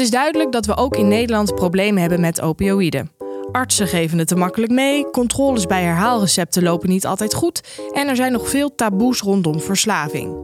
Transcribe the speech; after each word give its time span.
Het 0.00 0.08
is 0.08 0.14
duidelijk 0.14 0.52
dat 0.52 0.66
we 0.66 0.76
ook 0.76 0.96
in 0.96 1.08
Nederland 1.08 1.54
problemen 1.54 2.00
hebben 2.00 2.20
met 2.20 2.40
opioïden. 2.40 3.10
Artsen 3.52 3.86
geven 3.86 4.18
het 4.18 4.28
te 4.28 4.36
makkelijk 4.36 4.72
mee, 4.72 5.10
controles 5.10 5.66
bij 5.66 5.82
herhaalrecepten 5.82 6.62
lopen 6.62 6.88
niet 6.88 7.06
altijd 7.06 7.34
goed 7.34 7.60
en 7.92 8.08
er 8.08 8.16
zijn 8.16 8.32
nog 8.32 8.48
veel 8.48 8.74
taboes 8.74 9.20
rondom 9.20 9.60
verslaving. 9.60 10.36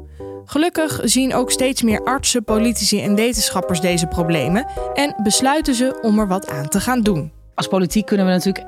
Gelukkig 0.44 1.00
zien 1.04 1.34
ook 1.34 1.50
steeds 1.50 1.82
meer 1.82 2.04
artsen, 2.04 2.44
politici 2.44 3.02
en 3.02 3.14
wetenschappers 3.14 3.80
deze 3.80 4.06
problemen 4.06 4.66
en 4.94 5.14
besluiten 5.22 5.74
ze 5.74 5.98
om 6.02 6.18
er 6.18 6.28
wat 6.28 6.48
aan 6.48 6.68
te 6.68 6.80
gaan 6.80 7.00
doen. 7.00 7.32
Als 7.54 7.68
politiek 7.68 8.06
kunnen 8.06 8.26
we 8.26 8.32
natuurlijk 8.32 8.66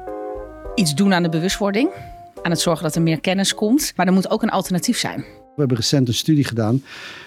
iets 0.75 0.95
doen 0.95 1.15
aan 1.15 1.23
de 1.23 1.29
bewustwording, 1.29 1.91
aan 2.43 2.51
het 2.51 2.61
zorgen 2.61 2.85
dat 2.85 2.95
er 2.95 3.03
meer 3.03 3.21
kennis 3.21 3.55
komt, 3.55 3.93
maar 3.97 4.07
er 4.07 4.13
moet 4.13 4.31
ook 4.31 4.43
een 4.43 4.51
alternatief 4.51 4.99
zijn. 4.99 5.19
We 5.55 5.65
hebben 5.65 5.77
recent 5.77 6.09
een 6.09 6.15
studie 6.15 6.45
gedaan 6.45 6.83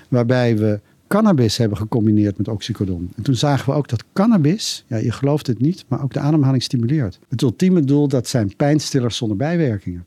waarbij 0.07 0.57
we 0.57 0.79
cannabis 1.11 1.57
hebben 1.57 1.77
gecombineerd 1.77 2.37
met 2.37 2.47
oxycodon. 2.47 3.11
En 3.15 3.23
toen 3.23 3.35
zagen 3.35 3.69
we 3.69 3.77
ook 3.77 3.87
dat 3.87 4.03
cannabis, 4.13 4.85
ja, 4.87 4.97
je 4.97 5.11
gelooft 5.11 5.47
het 5.47 5.59
niet, 5.59 5.85
maar 5.87 6.03
ook 6.03 6.13
de 6.13 6.19
ademhaling 6.19 6.63
stimuleert. 6.63 7.19
Het 7.29 7.41
ultieme 7.41 7.81
doel, 7.81 8.07
dat 8.07 8.27
zijn 8.27 8.55
pijnstillers 8.55 9.17
zonder 9.17 9.37
bijwerkingen. 9.37 10.05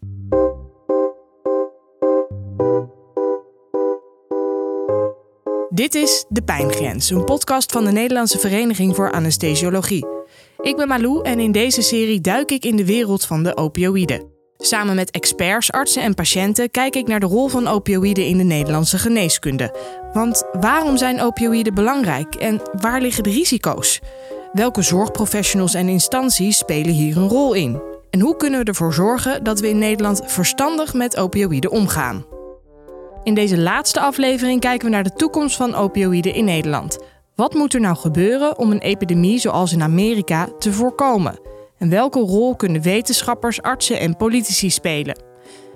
Dit 5.68 5.94
is 5.94 6.24
De 6.28 6.42
Pijngrens, 6.44 7.10
een 7.10 7.24
podcast 7.24 7.72
van 7.72 7.84
de 7.84 7.92
Nederlandse 7.92 8.38
Vereniging 8.38 8.94
voor 8.94 9.12
Anesthesiologie. 9.12 10.06
Ik 10.60 10.76
ben 10.76 10.88
Malou 10.88 11.24
en 11.24 11.40
in 11.40 11.52
deze 11.52 11.82
serie 11.82 12.20
duik 12.20 12.50
ik 12.50 12.64
in 12.64 12.76
de 12.76 12.86
wereld 12.86 13.24
van 13.24 13.42
de 13.42 13.56
opioïden. 13.56 14.32
Samen 14.56 14.94
met 14.94 15.10
experts, 15.10 15.72
artsen 15.72 16.02
en 16.02 16.14
patiënten 16.14 16.70
kijk 16.70 16.96
ik 16.96 17.06
naar 17.06 17.20
de 17.20 17.26
rol 17.26 17.48
van 17.48 17.66
opioïden 17.66 18.26
in 18.26 18.38
de 18.38 18.44
Nederlandse 18.44 18.98
geneeskunde. 18.98 20.02
Want 20.14 20.44
waarom 20.52 20.96
zijn 20.96 21.20
opioïden 21.20 21.74
belangrijk 21.74 22.34
en 22.34 22.60
waar 22.80 23.00
liggen 23.00 23.22
de 23.22 23.30
risico's? 23.30 24.00
Welke 24.52 24.82
zorgprofessionals 24.82 25.74
en 25.74 25.88
instanties 25.88 26.58
spelen 26.58 26.92
hier 26.92 27.16
een 27.16 27.28
rol 27.28 27.54
in? 27.54 27.82
En 28.10 28.20
hoe 28.20 28.36
kunnen 28.36 28.60
we 28.60 28.64
ervoor 28.64 28.92
zorgen 28.92 29.44
dat 29.44 29.60
we 29.60 29.68
in 29.68 29.78
Nederland 29.78 30.22
verstandig 30.24 30.94
met 30.94 31.16
opioïden 31.16 31.70
omgaan? 31.70 32.24
In 33.22 33.34
deze 33.34 33.58
laatste 33.58 34.00
aflevering 34.00 34.60
kijken 34.60 34.88
we 34.88 34.94
naar 34.94 35.04
de 35.04 35.14
toekomst 35.14 35.56
van 35.56 35.74
opioïden 35.74 36.34
in 36.34 36.44
Nederland. 36.44 36.98
Wat 37.34 37.54
moet 37.54 37.74
er 37.74 37.80
nou 37.80 37.96
gebeuren 37.96 38.58
om 38.58 38.70
een 38.70 38.80
epidemie 38.80 39.38
zoals 39.38 39.72
in 39.72 39.82
Amerika 39.82 40.48
te 40.58 40.72
voorkomen? 40.72 41.38
En 41.78 41.88
welke 41.88 42.20
rol 42.20 42.56
kunnen 42.56 42.82
wetenschappers, 42.82 43.62
artsen 43.62 44.00
en 44.00 44.16
politici 44.16 44.70
spelen? 44.70 45.22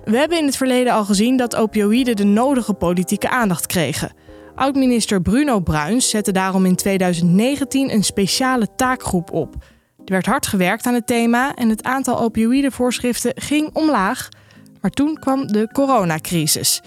We 0.03 0.17
hebben 0.17 0.37
in 0.37 0.45
het 0.45 0.57
verleden 0.57 0.93
al 0.93 1.05
gezien 1.05 1.37
dat 1.37 1.55
opioïden 1.55 2.15
de 2.15 2.23
nodige 2.23 2.73
politieke 2.73 3.29
aandacht 3.29 3.65
kregen. 3.65 4.27
Oud-minister 4.59 5.21
Bruno 5.21 5.59
Bruins 5.59 6.09
zette 6.09 6.31
daarom 6.31 6.65
in 6.65 6.75
2019 6.75 7.93
een 7.93 8.03
speciale 8.03 8.75
taakgroep 8.75 9.31
op. 9.31 9.55
Er 9.97 10.11
werd 10.11 10.25
hard 10.25 10.47
gewerkt 10.47 10.85
aan 10.85 10.93
het 10.93 11.07
thema 11.07 11.55
en 11.55 11.69
het 11.69 11.83
aantal 11.83 12.19
opioïdenvoorschriften 12.19 13.31
ging 13.35 13.69
omlaag. 13.73 14.29
Maar 14.81 14.91
toen 14.91 15.19
kwam 15.19 15.47
de 15.47 15.69
coronacrisis. 15.73 16.81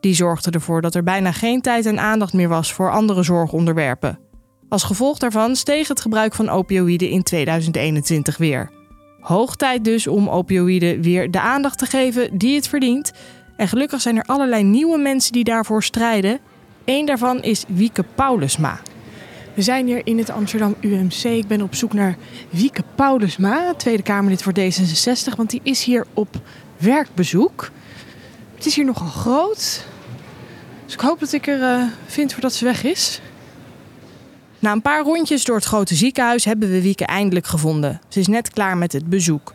Die 0.00 0.14
zorgde 0.14 0.50
ervoor 0.50 0.80
dat 0.80 0.94
er 0.94 1.02
bijna 1.02 1.32
geen 1.32 1.60
tijd 1.60 1.86
en 1.86 2.00
aandacht 2.00 2.32
meer 2.32 2.48
was 2.48 2.72
voor 2.72 2.90
andere 2.90 3.22
zorgonderwerpen. 3.22 4.18
Als 4.68 4.82
gevolg 4.82 5.18
daarvan 5.18 5.56
steeg 5.56 5.88
het 5.88 6.00
gebruik 6.00 6.34
van 6.34 6.48
opioïden 6.48 7.08
in 7.08 7.22
2021 7.22 8.36
weer. 8.36 8.70
Hoog 9.20 9.56
tijd 9.56 9.84
dus 9.84 10.06
om 10.06 10.28
opioïden 10.28 11.02
weer 11.02 11.30
de 11.30 11.40
aandacht 11.40 11.78
te 11.78 11.86
geven 11.86 12.38
die 12.38 12.54
het 12.54 12.68
verdient. 12.68 13.12
En 13.56 13.68
gelukkig 13.68 14.00
zijn 14.00 14.16
er 14.16 14.24
allerlei 14.26 14.62
nieuwe 14.62 14.98
mensen 14.98 15.32
die 15.32 15.44
daarvoor 15.44 15.82
strijden. 15.82 16.40
Eén 16.84 17.06
daarvan 17.06 17.42
is 17.42 17.64
Wieke 17.68 18.04
Paulusma. 18.14 18.80
We 19.54 19.62
zijn 19.62 19.86
hier 19.86 20.00
in 20.04 20.18
het 20.18 20.30
Amsterdam 20.30 20.74
UMC. 20.80 21.24
Ik 21.24 21.46
ben 21.46 21.62
op 21.62 21.74
zoek 21.74 21.92
naar 21.92 22.16
Wieke 22.50 22.82
Paulusma, 22.94 23.74
Tweede 23.74 24.02
Kamerlid 24.02 24.42
voor 24.42 24.52
D66, 24.58 25.36
want 25.36 25.50
die 25.50 25.60
is 25.62 25.84
hier 25.84 26.06
op 26.14 26.28
werkbezoek. 26.76 27.70
Het 28.54 28.66
is 28.66 28.74
hier 28.74 28.84
nogal 28.84 29.08
groot. 29.08 29.84
Dus 30.84 30.94
ik 30.94 31.00
hoop 31.00 31.20
dat 31.20 31.32
ik 31.32 31.46
er 31.46 31.60
uh, 31.60 31.84
vind 32.06 32.32
voordat 32.32 32.52
ze 32.52 32.64
weg 32.64 32.84
is. 32.84 33.20
Na 34.58 34.72
een 34.72 34.82
paar 34.82 35.02
rondjes 35.02 35.44
door 35.44 35.56
het 35.56 35.64
grote 35.64 35.94
ziekenhuis 35.94 36.44
hebben 36.44 36.70
we 36.70 36.82
Wieke 36.82 37.06
eindelijk 37.06 37.46
gevonden. 37.46 38.00
Ze 38.08 38.20
is 38.20 38.26
net 38.26 38.50
klaar 38.50 38.76
met 38.76 38.92
het 38.92 39.08
bezoek. 39.08 39.52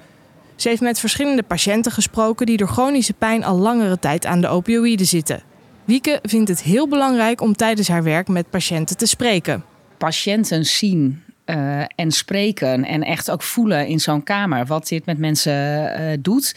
Ze 0.56 0.70
heeft 0.70 0.82
met 0.82 1.00
verschillende 1.00 1.44
patiënten 1.44 1.92
gesproken 1.92 2.46
die 2.46 2.58
door 2.58 2.68
chronische 2.68 3.14
pijn 3.14 3.44
al 3.44 3.58
langere 3.58 4.00
tijd 4.00 4.26
aan 4.26 4.42
de 4.42 4.48
opioïden 4.48 5.06
zitten. 5.06 5.44
Wieke 5.88 6.20
vindt 6.24 6.50
het 6.50 6.62
heel 6.62 6.88
belangrijk 6.88 7.42
om 7.42 7.56
tijdens 7.56 7.88
haar 7.88 8.03
werk 8.03 8.28
met 8.28 8.50
patiënten 8.50 8.98
te 8.98 9.06
spreken. 9.06 9.64
Patiënten 9.98 10.66
zien 10.66 11.24
uh, 11.46 11.81
en 11.96 12.12
spreken 12.12 12.86
en 12.86 13.03
echt 13.03 13.31
ook 13.31 13.44
voelen 13.44 13.88
in 13.88 14.00
zo'n 14.00 14.24
kamer 14.24 14.66
wat 14.66 14.88
dit 14.88 15.06
met 15.06 15.18
mensen 15.18 15.53
uh, 16.02 16.18
doet. 16.20 16.56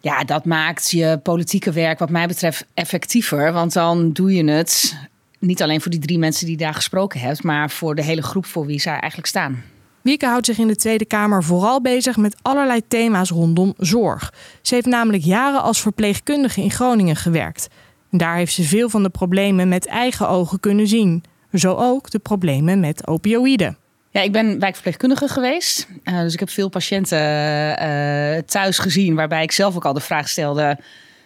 Ja, 0.00 0.24
dat 0.24 0.44
maakt 0.44 0.90
je 0.90 1.20
politieke 1.22 1.72
werk 1.72 1.98
wat 1.98 2.10
mij 2.10 2.26
betreft 2.26 2.66
effectiever. 2.74 3.52
Want 3.52 3.72
dan 3.72 4.12
doe 4.12 4.34
je 4.34 4.44
het 4.44 4.98
niet 5.38 5.62
alleen 5.62 5.80
voor 5.80 5.90
die 5.90 6.00
drie 6.00 6.18
mensen 6.18 6.46
die 6.46 6.56
daar 6.56 6.74
gesproken 6.74 7.20
hebt, 7.20 7.42
maar 7.42 7.70
voor 7.70 7.94
de 7.94 8.02
hele 8.02 8.22
groep 8.22 8.46
voor 8.46 8.66
wie 8.66 8.80
zij 8.80 8.98
eigenlijk 8.98 9.26
staan. 9.26 9.62
Wieke 10.00 10.26
houdt 10.26 10.46
zich 10.46 10.58
in 10.58 10.68
de 10.68 10.76
Tweede 10.76 11.04
Kamer 11.04 11.44
vooral 11.44 11.80
bezig 11.80 12.16
met 12.16 12.36
allerlei 12.42 12.80
thema's 12.88 13.30
rondom 13.30 13.74
zorg. 13.76 14.32
Ze 14.62 14.74
heeft 14.74 14.86
namelijk 14.86 15.24
jaren 15.24 15.62
als 15.62 15.80
verpleegkundige 15.80 16.60
in 16.60 16.70
Groningen 16.70 17.16
gewerkt. 17.16 17.68
Daar 18.10 18.36
heeft 18.36 18.52
ze 18.52 18.62
veel 18.62 18.88
van 18.88 19.02
de 19.02 19.08
problemen 19.08 19.68
met 19.68 19.86
eigen 19.86 20.28
ogen 20.28 20.60
kunnen 20.60 20.86
zien. 20.86 21.24
Zo 21.52 21.74
ook 21.74 22.10
de 22.10 22.18
problemen 22.18 22.80
met 22.80 23.06
opioïden. 23.06 23.76
Ja, 24.10 24.20
ik 24.20 24.32
ben 24.32 24.58
wijkverpleegkundige 24.58 25.28
geweest. 25.28 25.88
Uh, 26.04 26.20
dus 26.20 26.32
ik 26.32 26.38
heb 26.38 26.50
veel 26.50 26.68
patiënten 26.68 27.18
uh, 27.18 28.38
thuis 28.38 28.78
gezien, 28.78 29.14
waarbij 29.14 29.42
ik 29.42 29.52
zelf 29.52 29.76
ook 29.76 29.84
al 29.84 29.92
de 29.92 30.00
vraag 30.00 30.28
stelde: 30.28 30.78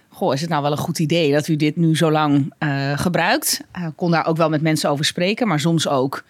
Goh, 0.09 0.34
is 0.34 0.41
het 0.41 0.50
nou 0.50 0.62
wel 0.62 0.72
een 0.72 0.78
goed 0.78 0.98
idee 0.98 1.32
dat 1.32 1.48
u 1.48 1.56
dit 1.56 1.76
nu 1.76 1.97
zo 1.97 2.10
lang 2.10 2.53
uh, 2.59 2.98
gebruikt? 2.98 3.60
Ik 3.87 3.92
kon 3.97 4.10
daar 4.10 4.26
ook 4.26 4.37
wel 4.37 4.48
met 4.48 4.62
mensen 4.62 4.91
over 4.91 5.04
spreken, 5.04 5.48
maar 5.48 5.60
soms 5.60 5.88
ook 5.88 6.25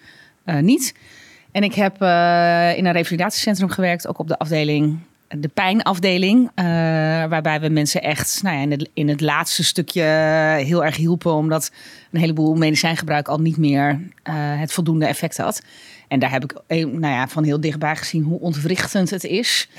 niet. 0.45 0.95
En 1.51 1.63
ik 1.63 1.73
heb 1.73 1.95
in 2.77 2.85
een 2.85 2.91
revalidatiecentrum 2.91 3.69
gewerkt, 3.69 4.07
ook 4.07 4.19
op 4.19 4.27
de 4.27 4.37
afdeling 4.37 4.99
de 5.37 5.47
pijnafdeling. 5.47 6.39
Uh, 6.41 6.65
waarbij 7.25 7.61
we 7.61 7.69
mensen 7.69 8.01
echt 8.01 8.39
nou 8.43 8.55
ja, 8.55 8.61
in, 8.61 8.71
het, 8.71 8.89
in 8.93 9.07
het 9.07 9.21
laatste 9.21 9.63
stukje 9.63 10.03
heel 10.63 10.85
erg 10.85 10.95
hielpen. 10.95 11.33
Omdat 11.33 11.71
een 12.11 12.19
heleboel 12.19 12.55
medicijngebruik 12.55 13.27
al 13.27 13.39
niet 13.39 13.57
meer 13.57 13.89
uh, 13.89 13.99
het 14.35 14.73
voldoende 14.73 15.05
effect 15.05 15.37
had. 15.37 15.61
En 16.07 16.19
daar 16.19 16.31
heb 16.31 16.43
ik 16.43 16.61
eh, 16.67 16.85
nou 16.85 17.13
ja, 17.13 17.27
van 17.27 17.43
heel 17.43 17.61
dichtbij 17.61 17.95
gezien 17.95 18.23
hoe 18.23 18.39
ontwrichtend 18.39 19.09
het 19.09 19.23
is. 19.23 19.69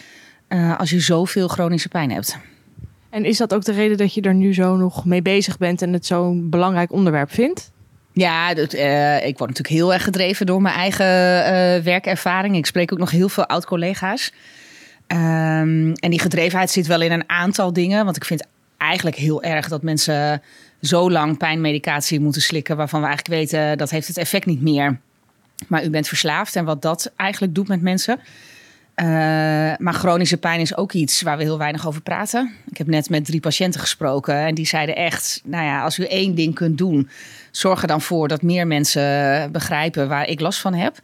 Uh, 0.48 0.78
als 0.78 0.90
je 0.90 1.00
zoveel 1.00 1.48
chronische 1.48 1.88
pijn 1.88 2.10
hebt. 2.10 2.38
En 3.10 3.24
is 3.24 3.36
dat 3.36 3.54
ook 3.54 3.64
de 3.64 3.72
reden 3.72 3.96
dat 3.96 4.14
je 4.14 4.20
er 4.20 4.34
nu 4.34 4.54
zo 4.54 4.76
nog 4.76 5.04
mee 5.04 5.22
bezig 5.22 5.58
bent 5.58 5.82
en 5.82 5.92
het 5.92 6.06
zo'n 6.06 6.50
belangrijk 6.50 6.92
onderwerp 6.92 7.32
vindt? 7.32 7.72
Ja, 8.12 8.54
dat, 8.54 8.74
uh, 8.74 9.16
ik 9.26 9.38
word 9.38 9.50
natuurlijk 9.50 9.76
heel 9.76 9.92
erg 9.92 10.04
gedreven 10.04 10.46
door 10.46 10.62
mijn 10.62 10.74
eigen 10.74 11.06
uh, 11.06 11.84
werkervaring. 11.84 12.56
Ik 12.56 12.66
spreek 12.66 12.92
ook 12.92 12.98
nog 12.98 13.10
heel 13.10 13.28
veel 13.28 13.46
oud-collega's. 13.46 14.32
Um, 15.08 15.92
en 15.92 16.10
die 16.10 16.20
gedrevenheid 16.20 16.70
zit 16.70 16.86
wel 16.86 17.00
in 17.00 17.12
een 17.12 17.28
aantal 17.28 17.72
dingen. 17.72 18.04
Want 18.04 18.16
ik 18.16 18.24
vind 18.24 18.46
eigenlijk 18.76 19.16
heel 19.16 19.42
erg 19.42 19.68
dat 19.68 19.82
mensen 19.82 20.42
zo 20.80 21.10
lang 21.10 21.36
pijnmedicatie 21.36 22.20
moeten 22.20 22.42
slikken... 22.42 22.76
waarvan 22.76 23.00
we 23.00 23.06
eigenlijk 23.06 23.40
weten 23.40 23.78
dat 23.78 23.90
heeft 23.90 24.08
het 24.08 24.18
effect 24.18 24.46
niet 24.46 24.62
meer. 24.62 24.98
Maar 25.68 25.84
u 25.84 25.90
bent 25.90 26.08
verslaafd 26.08 26.56
en 26.56 26.64
wat 26.64 26.82
dat 26.82 27.12
eigenlijk 27.16 27.54
doet 27.54 27.68
met 27.68 27.82
mensen... 27.82 28.20
Uh, 28.96 29.06
maar 29.78 29.92
chronische 29.92 30.36
pijn 30.36 30.60
is 30.60 30.76
ook 30.76 30.92
iets 30.92 31.22
waar 31.22 31.36
we 31.36 31.42
heel 31.42 31.58
weinig 31.58 31.86
over 31.86 32.02
praten. 32.02 32.52
Ik 32.70 32.76
heb 32.76 32.86
net 32.86 33.10
met 33.10 33.24
drie 33.24 33.40
patiënten 33.40 33.80
gesproken 33.80 34.34
en 34.34 34.54
die 34.54 34.66
zeiden 34.66 34.96
echt: 34.96 35.40
Nou 35.44 35.64
ja, 35.64 35.82
als 35.82 35.98
u 35.98 36.04
één 36.04 36.34
ding 36.34 36.54
kunt 36.54 36.78
doen, 36.78 37.08
zorg 37.50 37.82
er 37.82 37.88
dan 37.88 38.00
voor 38.00 38.28
dat 38.28 38.42
meer 38.42 38.66
mensen 38.66 39.52
begrijpen 39.52 40.08
waar 40.08 40.28
ik 40.28 40.40
last 40.40 40.60
van 40.60 40.74
heb. 40.74 40.98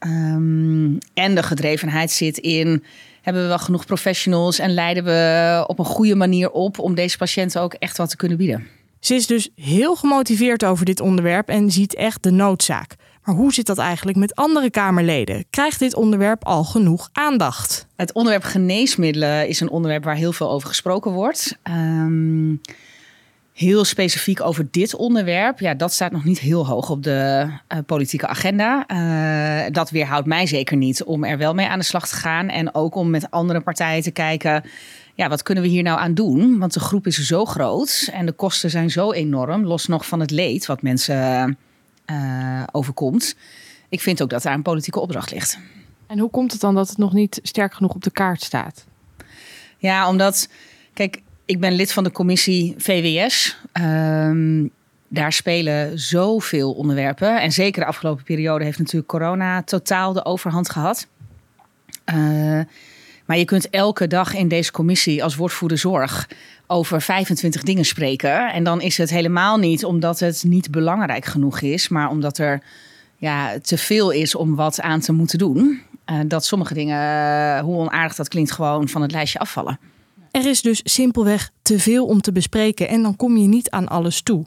Um, 0.00 0.98
en 1.14 1.34
de 1.34 1.42
gedrevenheid 1.42 2.10
zit 2.10 2.38
in 2.38 2.84
hebben 3.22 3.42
we 3.42 3.48
wel 3.48 3.58
genoeg 3.58 3.86
professionals 3.86 4.58
en 4.58 4.74
leiden 4.74 5.04
we 5.04 5.64
op 5.66 5.78
een 5.78 5.84
goede 5.84 6.14
manier 6.14 6.50
op 6.50 6.78
om 6.78 6.94
deze 6.94 7.16
patiënten 7.16 7.60
ook 7.60 7.74
echt 7.74 7.96
wat 7.96 8.10
te 8.10 8.16
kunnen 8.16 8.36
bieden. 8.36 8.66
Ze 9.00 9.14
is 9.14 9.26
dus 9.26 9.48
heel 9.54 9.96
gemotiveerd 9.96 10.64
over 10.64 10.84
dit 10.84 11.00
onderwerp 11.00 11.48
en 11.48 11.70
ziet 11.70 11.94
echt 11.94 12.22
de 12.22 12.30
noodzaak. 12.30 12.94
Maar 13.24 13.34
hoe 13.34 13.52
zit 13.52 13.66
dat 13.66 13.78
eigenlijk 13.78 14.18
met 14.18 14.34
andere 14.34 14.70
Kamerleden? 14.70 15.44
Krijgt 15.50 15.78
dit 15.78 15.94
onderwerp 15.94 16.44
al 16.44 16.64
genoeg 16.64 17.08
aandacht? 17.12 17.86
Het 17.96 18.12
onderwerp 18.12 18.44
geneesmiddelen 18.44 19.48
is 19.48 19.60
een 19.60 19.70
onderwerp 19.70 20.04
waar 20.04 20.16
heel 20.16 20.32
veel 20.32 20.50
over 20.50 20.68
gesproken 20.68 21.12
wordt. 21.12 21.58
Um, 21.70 22.60
heel 23.58 23.84
specifiek 23.84 24.40
over 24.40 24.68
dit 24.70 24.94
onderwerp, 24.94 25.60
ja, 25.60 25.74
dat 25.74 25.92
staat 25.92 26.12
nog 26.12 26.24
niet 26.24 26.38
heel 26.38 26.66
hoog 26.66 26.90
op 26.90 27.02
de 27.02 27.50
uh, 27.72 27.78
politieke 27.86 28.26
agenda. 28.26 28.84
Uh, 28.88 29.72
dat 29.72 29.90
weerhoudt 29.90 30.26
mij 30.26 30.46
zeker 30.46 30.76
niet 30.76 31.04
om 31.04 31.24
er 31.24 31.38
wel 31.38 31.54
mee 31.54 31.66
aan 31.66 31.78
de 31.78 31.84
slag 31.84 32.08
te 32.08 32.14
gaan. 32.14 32.48
En 32.48 32.74
ook 32.74 32.94
om 32.94 33.10
met 33.10 33.30
andere 33.30 33.60
partijen 33.60 34.02
te 34.02 34.10
kijken, 34.10 34.64
ja, 35.14 35.28
wat 35.28 35.42
kunnen 35.42 35.62
we 35.62 35.70
hier 35.70 35.82
nou 35.82 35.98
aan 35.98 36.14
doen? 36.14 36.58
Want 36.58 36.72
de 36.72 36.80
groep 36.80 37.06
is 37.06 37.16
zo 37.16 37.44
groot 37.44 38.08
en 38.12 38.26
de 38.26 38.32
kosten 38.32 38.70
zijn 38.70 38.90
zo 38.90 39.12
enorm, 39.12 39.64
los 39.64 39.86
nog 39.86 40.06
van 40.06 40.20
het 40.20 40.30
leed 40.30 40.66
wat 40.66 40.82
mensen 40.82 41.58
uh, 42.10 42.62
overkomt. 42.72 43.36
ik 43.88 44.00
vind 44.00 44.22
ook 44.22 44.30
dat 44.30 44.42
daar 44.42 44.54
een 44.54 44.62
politieke 44.62 45.00
opdracht 45.00 45.30
ligt. 45.30 45.58
En 46.06 46.18
hoe 46.18 46.30
komt 46.30 46.52
het 46.52 46.60
dan 46.60 46.74
dat 46.74 46.88
het 46.88 46.98
nog 46.98 47.12
niet 47.12 47.40
sterk 47.42 47.74
genoeg 47.74 47.94
op 47.94 48.04
de 48.04 48.10
kaart 48.10 48.42
staat? 48.42 48.84
Ja, 49.78 50.08
omdat, 50.08 50.48
kijk, 50.92 51.20
ik 51.48 51.60
ben 51.60 51.72
lid 51.72 51.92
van 51.92 52.04
de 52.04 52.12
commissie 52.12 52.74
VWS. 52.78 53.56
Ehm, 53.72 54.66
daar 55.08 55.32
spelen 55.32 55.98
zoveel 55.98 56.72
onderwerpen. 56.72 57.40
En 57.40 57.52
zeker 57.52 57.80
de 57.80 57.88
afgelopen 57.88 58.24
periode 58.24 58.64
heeft 58.64 58.78
natuurlijk 58.78 59.08
corona 59.08 59.62
totaal 59.62 60.12
de 60.12 60.24
overhand 60.24 60.70
gehad. 60.70 61.06
Uh, 62.14 62.60
maar 63.24 63.38
je 63.38 63.44
kunt 63.44 63.70
elke 63.70 64.06
dag 64.06 64.34
in 64.34 64.48
deze 64.48 64.72
commissie 64.72 65.22
als 65.22 65.36
woordvoerder 65.36 65.78
zorg 65.78 66.28
over 66.66 67.02
25 67.02 67.62
dingen 67.62 67.84
spreken. 67.84 68.52
En 68.52 68.64
dan 68.64 68.80
is 68.80 68.98
het 68.98 69.10
helemaal 69.10 69.56
niet 69.56 69.84
omdat 69.84 70.20
het 70.20 70.44
niet 70.46 70.70
belangrijk 70.70 71.24
genoeg 71.24 71.60
is, 71.60 71.88
maar 71.88 72.08
omdat 72.08 72.38
er 72.38 72.62
ja, 73.16 73.58
te 73.58 73.78
veel 73.78 74.10
is 74.10 74.34
om 74.34 74.54
wat 74.54 74.80
aan 74.80 75.00
te 75.00 75.12
moeten 75.12 75.38
doen. 75.38 75.82
Uh, 76.06 76.20
dat 76.26 76.44
sommige 76.44 76.74
dingen, 76.74 77.60
hoe 77.60 77.76
onaardig 77.76 78.16
dat 78.16 78.28
klinkt, 78.28 78.52
gewoon 78.52 78.88
van 78.88 79.02
het 79.02 79.12
lijstje 79.12 79.38
afvallen. 79.38 79.78
Er 80.30 80.46
is 80.46 80.62
dus 80.62 80.80
simpelweg 80.84 81.50
te 81.62 81.78
veel 81.78 82.06
om 82.06 82.20
te 82.20 82.32
bespreken 82.32 82.88
en 82.88 83.02
dan 83.02 83.16
kom 83.16 83.36
je 83.36 83.48
niet 83.48 83.70
aan 83.70 83.88
alles 83.88 84.22
toe. 84.22 84.46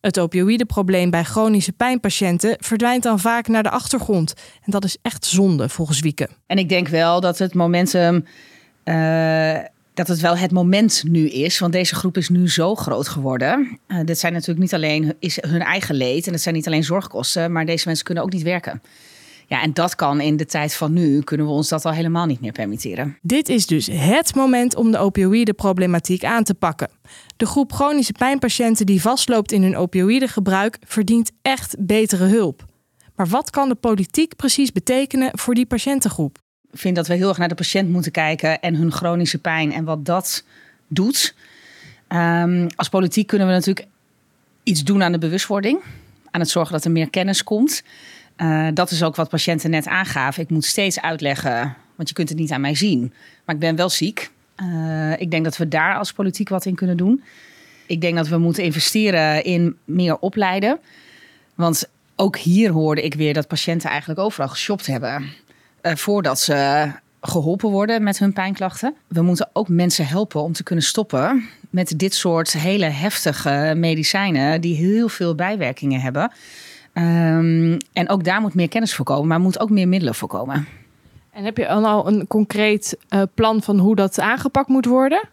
Het 0.00 0.18
opioïdeprobleem 0.18 1.10
bij 1.10 1.24
chronische 1.24 1.72
pijnpatiënten 1.72 2.56
verdwijnt 2.58 3.02
dan 3.02 3.20
vaak 3.20 3.48
naar 3.48 3.62
de 3.62 3.70
achtergrond. 3.70 4.34
En 4.64 4.70
dat 4.70 4.84
is 4.84 4.96
echt 5.02 5.24
zonde 5.24 5.68
volgens 5.68 6.00
Wieke. 6.00 6.28
En 6.46 6.58
ik 6.58 6.68
denk 6.68 6.88
wel 6.88 7.20
dat 7.20 7.38
het 7.38 7.54
momentum. 7.54 8.24
Uh, 8.84 9.58
dat 9.94 10.08
het 10.08 10.20
wel 10.20 10.36
het 10.36 10.50
moment 10.50 11.02
nu 11.06 11.28
is. 11.28 11.58
Want 11.58 11.72
deze 11.72 11.94
groep 11.94 12.16
is 12.16 12.28
nu 12.28 12.50
zo 12.50 12.74
groot 12.74 13.08
geworden. 13.08 13.78
Uh, 13.88 13.98
dit 14.04 14.18
zijn 14.18 14.32
natuurlijk 14.32 14.60
niet 14.60 14.74
alleen 14.74 15.14
is 15.18 15.38
hun 15.40 15.60
eigen 15.60 15.94
leed. 15.94 16.26
En 16.26 16.32
het 16.32 16.42
zijn 16.42 16.54
niet 16.54 16.66
alleen 16.66 16.84
zorgkosten. 16.84 17.52
Maar 17.52 17.66
deze 17.66 17.86
mensen 17.86 18.04
kunnen 18.04 18.24
ook 18.24 18.32
niet 18.32 18.42
werken. 18.42 18.82
Ja, 19.48 19.62
en 19.62 19.72
dat 19.72 19.94
kan 19.94 20.20
in 20.20 20.36
de 20.36 20.46
tijd 20.46 20.74
van 20.74 20.92
nu, 20.92 21.20
kunnen 21.22 21.46
we 21.46 21.52
ons 21.52 21.68
dat 21.68 21.84
al 21.84 21.92
helemaal 21.92 22.26
niet 22.26 22.40
meer 22.40 22.52
permitteren. 22.52 23.18
Dit 23.22 23.48
is 23.48 23.66
dus 23.66 23.86
het 23.92 24.34
moment 24.34 24.76
om 24.76 24.90
de 24.90 24.98
opioïdeproblematiek 24.98 26.24
aan 26.24 26.44
te 26.44 26.54
pakken. 26.54 26.88
De 27.36 27.46
groep 27.46 27.72
chronische 27.72 28.12
pijnpatiënten 28.12 28.86
die 28.86 29.00
vastloopt 29.00 29.52
in 29.52 29.62
hun 29.62 29.76
opioïdegebruik 29.76 30.78
verdient 30.86 31.30
echt 31.42 31.76
betere 31.78 32.24
hulp. 32.24 32.64
Maar 33.14 33.26
wat 33.26 33.50
kan 33.50 33.68
de 33.68 33.74
politiek 33.74 34.36
precies 34.36 34.72
betekenen 34.72 35.38
voor 35.38 35.54
die 35.54 35.66
patiëntengroep? 35.66 36.38
Ik 36.70 36.78
vind 36.78 36.96
dat 36.96 37.06
we 37.06 37.14
heel 37.14 37.28
erg 37.28 37.38
naar 37.38 37.48
de 37.48 37.54
patiënt 37.54 37.88
moeten 37.88 38.12
kijken 38.12 38.60
en 38.60 38.74
hun 38.74 38.92
chronische 38.92 39.38
pijn 39.38 39.72
en 39.72 39.84
wat 39.84 40.04
dat 40.04 40.44
doet. 40.88 41.34
Um, 42.08 42.66
als 42.76 42.88
politiek 42.88 43.26
kunnen 43.26 43.46
we 43.46 43.52
natuurlijk 43.52 43.86
iets 44.62 44.84
doen 44.84 45.02
aan 45.02 45.12
de 45.12 45.18
bewustwording, 45.18 45.80
aan 46.30 46.40
het 46.40 46.50
zorgen 46.50 46.72
dat 46.72 46.84
er 46.84 46.90
meer 46.90 47.10
kennis 47.10 47.44
komt. 47.44 47.82
Uh, 48.38 48.68
dat 48.74 48.90
is 48.90 49.02
ook 49.02 49.16
wat 49.16 49.28
patiënten 49.28 49.70
net 49.70 49.86
aangaven. 49.86 50.42
Ik 50.42 50.50
moet 50.50 50.64
steeds 50.64 51.00
uitleggen, 51.00 51.76
want 51.94 52.08
je 52.08 52.14
kunt 52.14 52.28
het 52.28 52.38
niet 52.38 52.52
aan 52.52 52.60
mij 52.60 52.74
zien. 52.74 53.12
Maar 53.44 53.54
ik 53.54 53.60
ben 53.60 53.76
wel 53.76 53.90
ziek. 53.90 54.30
Uh, 54.56 55.20
ik 55.20 55.30
denk 55.30 55.44
dat 55.44 55.56
we 55.56 55.68
daar 55.68 55.96
als 55.96 56.12
politiek 56.12 56.48
wat 56.48 56.64
in 56.64 56.74
kunnen 56.74 56.96
doen. 56.96 57.22
Ik 57.86 58.00
denk 58.00 58.16
dat 58.16 58.28
we 58.28 58.38
moeten 58.38 58.64
investeren 58.64 59.44
in 59.44 59.76
meer 59.84 60.18
opleiden. 60.18 60.78
Want 61.54 61.88
ook 62.16 62.36
hier 62.36 62.70
hoorde 62.70 63.02
ik 63.02 63.14
weer 63.14 63.34
dat 63.34 63.48
patiënten 63.48 63.90
eigenlijk 63.90 64.20
overal 64.20 64.48
geshopt 64.48 64.86
hebben. 64.86 65.32
Uh, 65.82 65.94
voordat 65.94 66.40
ze 66.40 66.90
geholpen 67.20 67.70
worden 67.70 68.02
met 68.02 68.18
hun 68.18 68.32
pijnklachten. 68.32 68.94
We 69.06 69.22
moeten 69.22 69.50
ook 69.52 69.68
mensen 69.68 70.06
helpen 70.06 70.42
om 70.42 70.52
te 70.52 70.62
kunnen 70.62 70.84
stoppen 70.84 71.48
met 71.70 71.94
dit 71.96 72.14
soort 72.14 72.52
hele 72.52 72.86
heftige 72.86 73.72
medicijnen 73.76 74.60
die 74.60 74.76
heel 74.76 75.08
veel 75.08 75.34
bijwerkingen 75.34 76.00
hebben. 76.00 76.32
Um, 76.98 77.76
en 77.92 78.08
ook 78.08 78.24
daar 78.24 78.40
moet 78.40 78.54
meer 78.54 78.68
kennis 78.68 78.94
voor 78.94 79.04
komen, 79.04 79.26
maar 79.26 79.40
moet 79.40 79.60
ook 79.60 79.70
meer 79.70 79.88
middelen 79.88 80.14
voor 80.14 80.28
komen. 80.28 80.66
En 81.32 81.44
heb 81.44 81.56
je 81.56 81.68
al 81.68 82.06
een 82.06 82.26
concreet 82.26 82.98
uh, 83.10 83.22
plan 83.34 83.62
van 83.62 83.78
hoe 83.78 83.96
dat 83.96 84.20
aangepakt 84.20 84.68
moet 84.68 84.86
worden? 84.86 85.28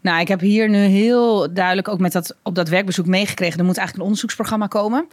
Nou, 0.00 0.20
ik 0.20 0.28
heb 0.28 0.40
hier 0.40 0.68
nu 0.68 0.78
heel 0.78 1.54
duidelijk 1.54 1.88
ook 1.88 1.98
met 1.98 2.12
dat, 2.12 2.36
op 2.42 2.54
dat 2.54 2.68
werkbezoek 2.68 3.06
meegekregen. 3.06 3.58
Er 3.58 3.64
moet 3.64 3.76
eigenlijk 3.76 3.96
een 3.96 4.10
onderzoeksprogramma 4.12 4.66
komen. 4.66 5.08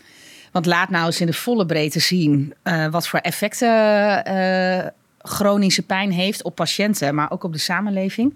Want 0.51 0.65
laat 0.65 0.89
nou 0.89 1.05
eens 1.05 1.21
in 1.21 1.27
de 1.27 1.33
volle 1.33 1.65
breedte 1.65 1.99
zien 1.99 2.53
uh, 2.63 2.87
wat 2.87 3.07
voor 3.07 3.19
effecten 3.19 4.23
uh, 4.27 4.85
chronische 5.17 5.81
pijn 5.81 6.11
heeft 6.11 6.43
op 6.43 6.55
patiënten, 6.55 7.15
maar 7.15 7.31
ook 7.31 7.43
op 7.43 7.53
de 7.53 7.59
samenleving. 7.59 8.33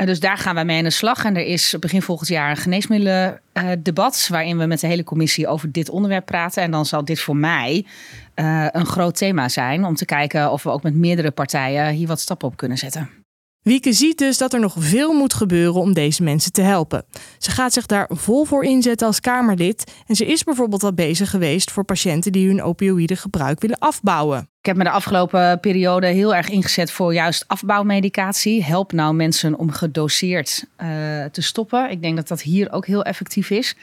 Uh, 0.00 0.06
dus 0.06 0.20
daar 0.20 0.38
gaan 0.38 0.54
wij 0.54 0.64
mee 0.64 0.78
aan 0.78 0.84
de 0.84 0.90
slag. 0.90 1.24
En 1.24 1.36
er 1.36 1.44
is 1.44 1.76
begin 1.80 2.02
volgend 2.02 2.28
jaar 2.28 2.50
een 2.50 2.56
geneesmiddelendebat. 2.56 4.20
Uh, 4.22 4.28
waarin 4.28 4.58
we 4.58 4.66
met 4.66 4.80
de 4.80 4.86
hele 4.86 5.04
commissie 5.04 5.48
over 5.48 5.72
dit 5.72 5.88
onderwerp 5.88 6.26
praten. 6.26 6.62
En 6.62 6.70
dan 6.70 6.86
zal 6.86 7.04
dit 7.04 7.20
voor 7.20 7.36
mij 7.36 7.86
uh, 8.34 8.66
een 8.70 8.86
groot 8.86 9.16
thema 9.16 9.48
zijn. 9.48 9.84
Om 9.84 9.94
te 9.94 10.04
kijken 10.04 10.50
of 10.50 10.62
we 10.62 10.70
ook 10.70 10.82
met 10.82 10.94
meerdere 10.94 11.30
partijen 11.30 11.92
hier 11.92 12.06
wat 12.06 12.20
stappen 12.20 12.48
op 12.48 12.56
kunnen 12.56 12.78
zetten. 12.78 13.19
Wieke 13.62 13.92
ziet 13.92 14.18
dus 14.18 14.38
dat 14.38 14.52
er 14.52 14.60
nog 14.60 14.74
veel 14.78 15.12
moet 15.12 15.34
gebeuren 15.34 15.80
om 15.80 15.92
deze 15.92 16.22
mensen 16.22 16.52
te 16.52 16.62
helpen. 16.62 17.04
Ze 17.38 17.50
gaat 17.50 17.72
zich 17.72 17.86
daar 17.86 18.10
vol 18.12 18.44
voor 18.44 18.64
inzetten 18.64 19.06
als 19.06 19.20
Kamerlid. 19.20 19.92
En 20.06 20.14
ze 20.14 20.26
is 20.26 20.44
bijvoorbeeld 20.44 20.82
al 20.82 20.92
bezig 20.92 21.30
geweest 21.30 21.70
voor 21.70 21.84
patiënten 21.84 22.32
die 22.32 22.46
hun 22.46 22.62
opioïde 22.62 23.16
gebruik 23.16 23.60
willen 23.60 23.78
afbouwen. 23.78 24.38
Ik 24.38 24.66
heb 24.66 24.76
me 24.76 24.84
de 24.84 24.90
afgelopen 24.90 25.60
periode 25.60 26.06
heel 26.06 26.34
erg 26.34 26.48
ingezet 26.48 26.90
voor 26.90 27.14
juist 27.14 27.44
afbouwmedicatie. 27.46 28.64
Help 28.64 28.92
nou 28.92 29.14
mensen 29.14 29.58
om 29.58 29.70
gedoseerd 29.70 30.66
uh, 30.78 30.88
te 31.24 31.42
stoppen. 31.42 31.90
Ik 31.90 32.02
denk 32.02 32.16
dat 32.16 32.28
dat 32.28 32.42
hier 32.42 32.72
ook 32.72 32.86
heel 32.86 33.02
effectief 33.02 33.50
is. 33.50 33.76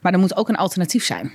Maar 0.00 0.12
er 0.12 0.18
moet 0.18 0.36
ook 0.36 0.48
een 0.48 0.56
alternatief 0.56 1.04
zijn. 1.04 1.32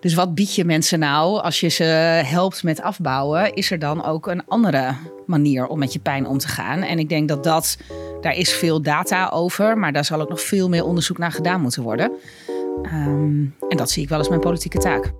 Dus 0.00 0.14
wat 0.14 0.34
bied 0.34 0.54
je 0.54 0.64
mensen 0.64 0.98
nou 0.98 1.40
als 1.42 1.60
je 1.60 1.68
ze 1.68 1.84
helpt 2.24 2.62
met 2.62 2.80
afbouwen? 2.80 3.54
Is 3.54 3.70
er 3.70 3.78
dan 3.78 4.04
ook 4.04 4.26
een 4.26 4.46
andere 4.48 4.94
manier 5.26 5.66
om 5.66 5.78
met 5.78 5.92
je 5.92 5.98
pijn 5.98 6.26
om 6.26 6.38
te 6.38 6.48
gaan? 6.48 6.82
En 6.82 6.98
ik 6.98 7.08
denk 7.08 7.28
dat 7.28 7.44
dat, 7.44 7.76
daar 8.20 8.36
is 8.36 8.52
veel 8.52 8.82
data 8.82 9.28
over, 9.28 9.78
maar 9.78 9.92
daar 9.92 10.04
zal 10.04 10.20
ook 10.20 10.28
nog 10.28 10.40
veel 10.40 10.68
meer 10.68 10.84
onderzoek 10.84 11.18
naar 11.18 11.32
gedaan 11.32 11.60
moeten 11.60 11.82
worden. 11.82 12.10
Um, 12.82 13.54
en 13.68 13.76
dat 13.76 13.90
zie 13.90 14.02
ik 14.02 14.08
wel 14.08 14.18
als 14.18 14.28
mijn 14.28 14.40
politieke 14.40 14.78
taak. 14.78 15.12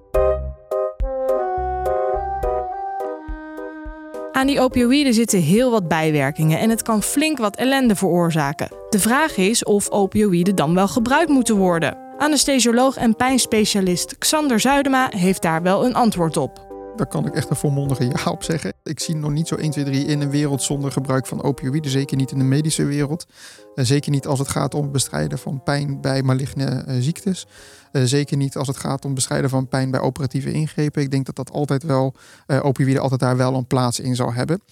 Aan 4.33 4.47
die 4.47 4.61
opioïden 4.61 5.15
zitten 5.15 5.41
heel 5.41 5.71
wat 5.71 5.89
bijwerkingen 5.89 6.59
en 6.59 6.71
het 6.71 6.83
kan 6.83 7.03
flink 7.03 7.39
wat 7.39 7.57
ellende 7.57 7.97
veroorzaken. 7.97 8.69
De 8.91 8.99
vraag 8.99 9.37
is 9.37 9.65
of 9.65 9.91
opioïden 9.91 10.55
dan 10.55 10.75
wel 10.75 10.89
gebruikt 10.89 11.31
moeten 11.31 11.57
worden. 11.57 12.10
Anesthesioloog 12.21 12.97
en 12.97 13.17
pijnspecialist 13.17 14.19
Xander 14.19 14.61
Zuidema 14.61 15.09
heeft 15.17 15.43
daar 15.43 15.63
wel 15.63 15.85
een 15.85 15.95
antwoord 15.95 16.37
op. 16.37 16.69
Daar 16.97 17.07
kan 17.07 17.27
ik 17.27 17.35
echt 17.35 17.51
een 17.51 17.57
volmondige 17.57 18.05
ja 18.05 18.31
op 18.31 18.43
zeggen. 18.43 18.73
Ik 18.83 19.01
zie 19.01 19.17
nog 19.17 19.31
niet 19.31 19.49
zo 19.49 19.55
1, 19.55 19.71
2, 19.71 19.85
3 19.85 20.05
in 20.05 20.21
een 20.21 20.31
wereld 20.31 20.63
zonder 20.63 20.93
gebruik 20.93 21.27
van 21.27 21.43
opioïden. 21.43 21.91
Zeker 21.91 22.17
niet 22.17 22.31
in 22.31 22.39
de 22.39 22.45
medische 22.45 22.85
wereld. 22.85 23.27
Uh, 23.75 23.85
zeker 23.85 24.11
niet 24.11 24.27
als 24.27 24.39
het 24.39 24.49
gaat 24.49 24.75
om 24.75 24.83
het 24.83 24.93
bestrijden 24.93 25.39
van 25.39 25.63
pijn 25.63 26.01
bij 26.01 26.23
maligne 26.23 26.85
uh, 26.89 26.95
ziektes. 27.01 27.47
Uh, 27.93 28.03
zeker 28.05 28.37
niet 28.37 28.57
als 28.57 28.69
het 28.69 28.77
gaat 28.77 29.05
om 29.05 29.15
bestrijden 29.15 29.51
van 29.51 29.69
pijn 29.69 29.91
bij 29.91 30.01
operatieve 30.01 30.53
ingrepen. 30.53 31.03
Ik 31.03 31.11
denk 31.11 31.27
dat 31.27 31.37
dat 31.37 31.53
altijd 31.53 31.83
wel, 31.83 32.15
opioïden 32.63 33.03
altijd 33.03 33.21
daar 33.21 33.37
wel 33.37 33.55
een 33.55 33.67
plaats 33.67 34.01
in 34.01 34.17
zou 34.17 34.35
hebben. 34.35 34.63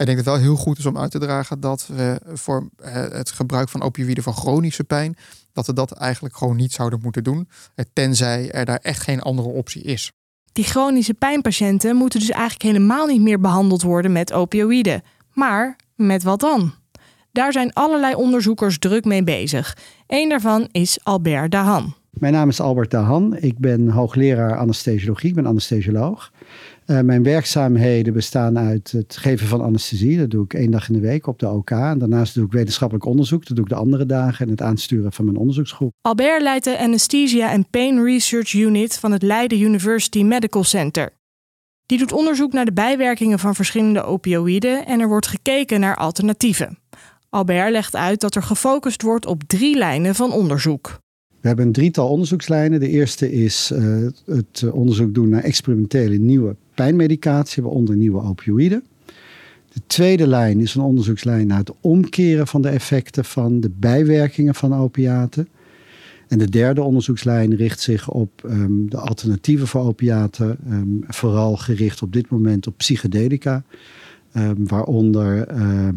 Ik 0.00 0.06
denk 0.06 0.18
dat 0.18 0.26
het 0.26 0.34
wel 0.34 0.44
heel 0.44 0.62
goed 0.62 0.78
is 0.78 0.86
om 0.86 0.98
uit 0.98 1.10
te 1.10 1.18
dragen 1.18 1.60
dat 1.60 1.86
we 1.86 2.20
voor 2.32 2.68
het 2.82 3.30
gebruik 3.30 3.68
van 3.68 3.82
opioïden 3.82 4.22
voor 4.22 4.32
chronische 4.32 4.84
pijn, 4.84 5.16
dat 5.52 5.66
we 5.66 5.72
dat 5.72 5.92
eigenlijk 5.92 6.36
gewoon 6.36 6.56
niet 6.56 6.72
zouden 6.72 7.00
moeten 7.02 7.24
doen, 7.24 7.48
tenzij 7.92 8.50
er 8.50 8.64
daar 8.64 8.78
echt 8.82 9.02
geen 9.02 9.20
andere 9.20 9.48
optie 9.48 9.82
is. 9.82 10.12
Die 10.52 10.64
chronische 10.64 11.14
pijnpatiënten 11.14 11.96
moeten 11.96 12.20
dus 12.20 12.30
eigenlijk 12.30 12.62
helemaal 12.62 13.06
niet 13.06 13.20
meer 13.20 13.40
behandeld 13.40 13.82
worden 13.82 14.12
met 14.12 14.32
opioïden. 14.32 15.02
Maar 15.32 15.76
met 15.94 16.22
wat 16.22 16.40
dan? 16.40 16.74
Daar 17.32 17.52
zijn 17.52 17.72
allerlei 17.72 18.14
onderzoekers 18.14 18.78
druk 18.78 19.04
mee 19.04 19.24
bezig. 19.24 19.76
Eén 20.06 20.28
daarvan 20.28 20.68
is 20.72 20.98
Albert 21.02 21.50
Dahan. 21.50 21.94
Mijn 22.10 22.32
naam 22.32 22.48
is 22.48 22.60
Albert 22.60 22.90
Dahan. 22.90 23.36
Ik 23.36 23.58
ben 23.58 23.88
hoogleraar 23.88 24.56
anesthesiologie. 24.56 25.28
Ik 25.28 25.34
ben 25.34 25.46
anesthesioloog. 25.46 26.30
Uh, 26.90 27.00
mijn 27.00 27.22
werkzaamheden 27.22 28.12
bestaan 28.12 28.58
uit 28.58 28.92
het 28.92 29.16
geven 29.16 29.46
van 29.46 29.60
anesthesie. 29.60 30.18
Dat 30.18 30.30
doe 30.30 30.44
ik 30.44 30.54
één 30.54 30.70
dag 30.70 30.88
in 30.88 30.94
de 30.94 31.00
week 31.00 31.26
op 31.26 31.38
de 31.38 31.48
OK. 31.48 31.70
En 31.70 31.98
daarnaast 31.98 32.34
doe 32.34 32.44
ik 32.44 32.52
wetenschappelijk 32.52 33.06
onderzoek. 33.06 33.46
Dat 33.46 33.56
doe 33.56 33.64
ik 33.64 33.70
de 33.70 33.76
andere 33.76 34.06
dagen. 34.06 34.44
En 34.44 34.50
het 34.50 34.62
aansturen 34.62 35.12
van 35.12 35.24
mijn 35.24 35.36
onderzoeksgroep. 35.36 35.92
Albert 36.00 36.42
leidt 36.42 36.64
de 36.64 36.78
Anesthesia 36.78 37.52
and 37.52 37.70
Pain 37.70 38.04
Research 38.04 38.52
Unit 38.52 38.98
van 38.98 39.12
het 39.12 39.22
Leiden 39.22 39.60
University 39.60 40.22
Medical 40.22 40.64
Center. 40.64 41.12
Die 41.86 41.98
doet 41.98 42.12
onderzoek 42.12 42.52
naar 42.52 42.64
de 42.64 42.72
bijwerkingen 42.72 43.38
van 43.38 43.54
verschillende 43.54 44.02
opioïden 44.02 44.86
en 44.86 45.00
er 45.00 45.08
wordt 45.08 45.26
gekeken 45.26 45.80
naar 45.80 45.96
alternatieven. 45.96 46.78
Albert 47.28 47.70
legt 47.70 47.96
uit 47.96 48.20
dat 48.20 48.34
er 48.34 48.42
gefocust 48.42 49.02
wordt 49.02 49.26
op 49.26 49.42
drie 49.46 49.76
lijnen 49.76 50.14
van 50.14 50.32
onderzoek. 50.32 50.98
We 51.40 51.48
hebben 51.48 51.66
een 51.66 51.72
drietal 51.72 52.08
onderzoekslijnen. 52.08 52.80
De 52.80 52.88
eerste 52.88 53.32
is 53.32 53.70
uh, 53.74 54.06
het 54.26 54.70
onderzoek 54.72 55.14
doen 55.14 55.28
naar 55.28 55.42
experimentele 55.42 56.16
nieuwe 56.16 56.56
pijnmedicatie, 56.80 57.62
waaronder 57.62 57.96
nieuwe 57.96 58.22
opioïden. 58.22 58.84
De 59.72 59.80
tweede 59.86 60.26
lijn 60.26 60.60
is 60.60 60.74
een 60.74 60.82
onderzoekslijn 60.82 61.46
naar 61.46 61.58
het 61.58 61.72
omkeren 61.80 62.46
van 62.46 62.62
de 62.62 62.68
effecten 62.68 63.24
van 63.24 63.60
de 63.60 63.70
bijwerkingen 63.70 64.54
van 64.54 64.74
opiaten. 64.74 65.48
En 66.28 66.38
de 66.38 66.48
derde 66.48 66.82
onderzoekslijn 66.82 67.56
richt 67.56 67.80
zich 67.80 68.10
op 68.10 68.44
ehm, 68.44 68.86
de 68.86 68.96
alternatieven 68.96 69.66
voor 69.66 69.80
opiaten, 69.80 70.56
ehm, 70.66 70.88
vooral 71.00 71.56
gericht 71.56 72.02
op 72.02 72.12
dit 72.12 72.30
moment 72.30 72.66
op 72.66 72.76
psychedelica, 72.76 73.62
ehm, 74.32 74.54
waaronder 74.58 75.46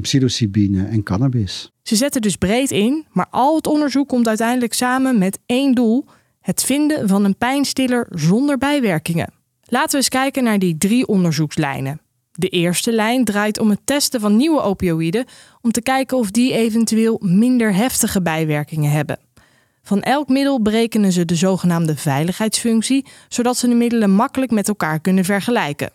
psilocybine 0.01 0.85
en 0.85 1.03
cannabis. 1.03 1.71
Ze 1.81 1.95
zetten 1.95 2.21
dus 2.21 2.35
breed 2.35 2.71
in, 2.71 3.05
maar 3.11 3.27
al 3.29 3.55
het 3.55 3.67
onderzoek 3.67 4.07
komt 4.07 4.27
uiteindelijk 4.27 4.73
samen 4.73 5.17
met 5.17 5.39
één 5.45 5.75
doel: 5.75 6.05
het 6.41 6.63
vinden 6.63 7.07
van 7.07 7.23
een 7.25 7.37
pijnstiller 7.37 8.07
zonder 8.09 8.57
bijwerkingen. 8.57 9.41
Laten 9.73 9.89
we 9.89 9.97
eens 9.97 10.09
kijken 10.09 10.43
naar 10.43 10.59
die 10.59 10.77
drie 10.77 11.07
onderzoekslijnen. 11.07 12.01
De 12.31 12.47
eerste 12.49 12.91
lijn 12.91 13.25
draait 13.25 13.59
om 13.59 13.69
het 13.69 13.79
testen 13.83 14.19
van 14.19 14.35
nieuwe 14.35 14.61
opioïden 14.61 15.25
om 15.61 15.71
te 15.71 15.81
kijken 15.81 16.17
of 16.17 16.31
die 16.31 16.53
eventueel 16.53 17.21
minder 17.23 17.75
heftige 17.75 18.21
bijwerkingen 18.21 18.91
hebben. 18.91 19.19
Van 19.83 20.01
elk 20.01 20.29
middel 20.29 20.61
berekenen 20.61 21.11
ze 21.11 21.25
de 21.25 21.35
zogenaamde 21.35 21.95
veiligheidsfunctie, 21.95 23.05
zodat 23.27 23.57
ze 23.57 23.67
de 23.67 23.75
middelen 23.75 24.11
makkelijk 24.11 24.51
met 24.51 24.67
elkaar 24.67 24.99
kunnen 24.99 25.25
vergelijken. 25.25 25.91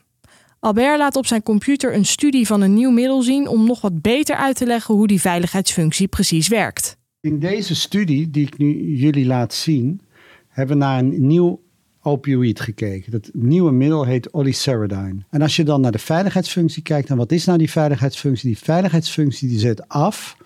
Albert 0.61 0.99
laat 0.99 1.17
op 1.17 1.27
zijn 1.27 1.43
computer 1.43 1.95
een 1.95 2.07
studie 2.07 2.47
van 2.47 2.61
een 2.61 2.75
nieuw 2.75 2.91
middel 2.91 3.23
zien 3.23 3.49
om 3.49 3.67
nog 3.67 3.81
wat 3.81 4.03
beter 4.03 4.37
uit 4.37 4.57
te 4.57 4.67
leggen 4.67 4.95
hoe 4.95 5.07
die 5.07 5.21
veiligheidsfunctie 5.21 6.09
precies 6.09 6.49
werkt. 6.49 6.97
In 7.21 7.39
deze 7.39 7.75
studie 7.75 8.31
die 8.31 8.47
ik 8.47 8.59
nu 8.59 8.97
jullie 8.97 9.27
laat 9.27 9.55
zien, 9.55 10.01
hebben 10.49 10.79
we 10.79 10.85
naar 10.85 10.99
een 10.99 11.27
nieuw 11.27 11.67
opioïd 12.03 12.61
gekeken. 12.61 13.13
Dat 13.13 13.31
nieuwe 13.33 13.73
middel 13.73 14.05
heet 14.05 14.33
oliceridine. 14.33 15.17
En 15.31 15.43
als 15.43 15.57
je 15.57 15.65
dan 15.65 15.81
naar 15.81 15.93
de 15.93 15.99
veiligheidsfunctie 15.99 16.83
kijkt, 16.83 17.09
dan 17.09 17.17
wat 17.17 17.33
is 17.33 17.45
nou 17.45 17.59
die 17.59 17.71
veiligheidsfunctie? 17.71 18.49
Die 18.49 18.59
veiligheidsfunctie 18.59 19.49
die 19.49 19.59
zet 19.59 19.89
af 19.89 20.37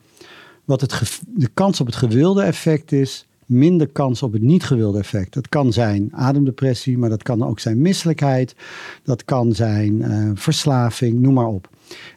wat 0.65 0.81
het 0.81 1.21
de 1.27 1.49
kans 1.55 1.81
op 1.81 1.87
het 1.87 1.97
gewilde 1.97 2.43
effect 2.43 2.93
is, 2.93 3.27
minder 3.47 3.87
kans 3.87 4.23
op 4.23 4.33
het 4.33 4.43
niet 4.43 4.65
gewilde 4.65 4.99
effect. 4.99 5.33
Dat 5.33 5.49
kan 5.49 5.73
zijn 5.73 6.09
ademdepressie, 6.13 6.99
maar 6.99 7.09
dat 7.09 7.23
kan 7.23 7.45
ook 7.45 7.61
zijn 7.61 7.81
misselijkheid, 7.81 8.55
dat 9.03 9.25
kan 9.25 9.53
zijn 9.53 9.95
uh, 9.95 10.31
verslaving, 10.35 11.21
noem 11.21 11.35
maar 11.35 11.47
op. 11.47 11.69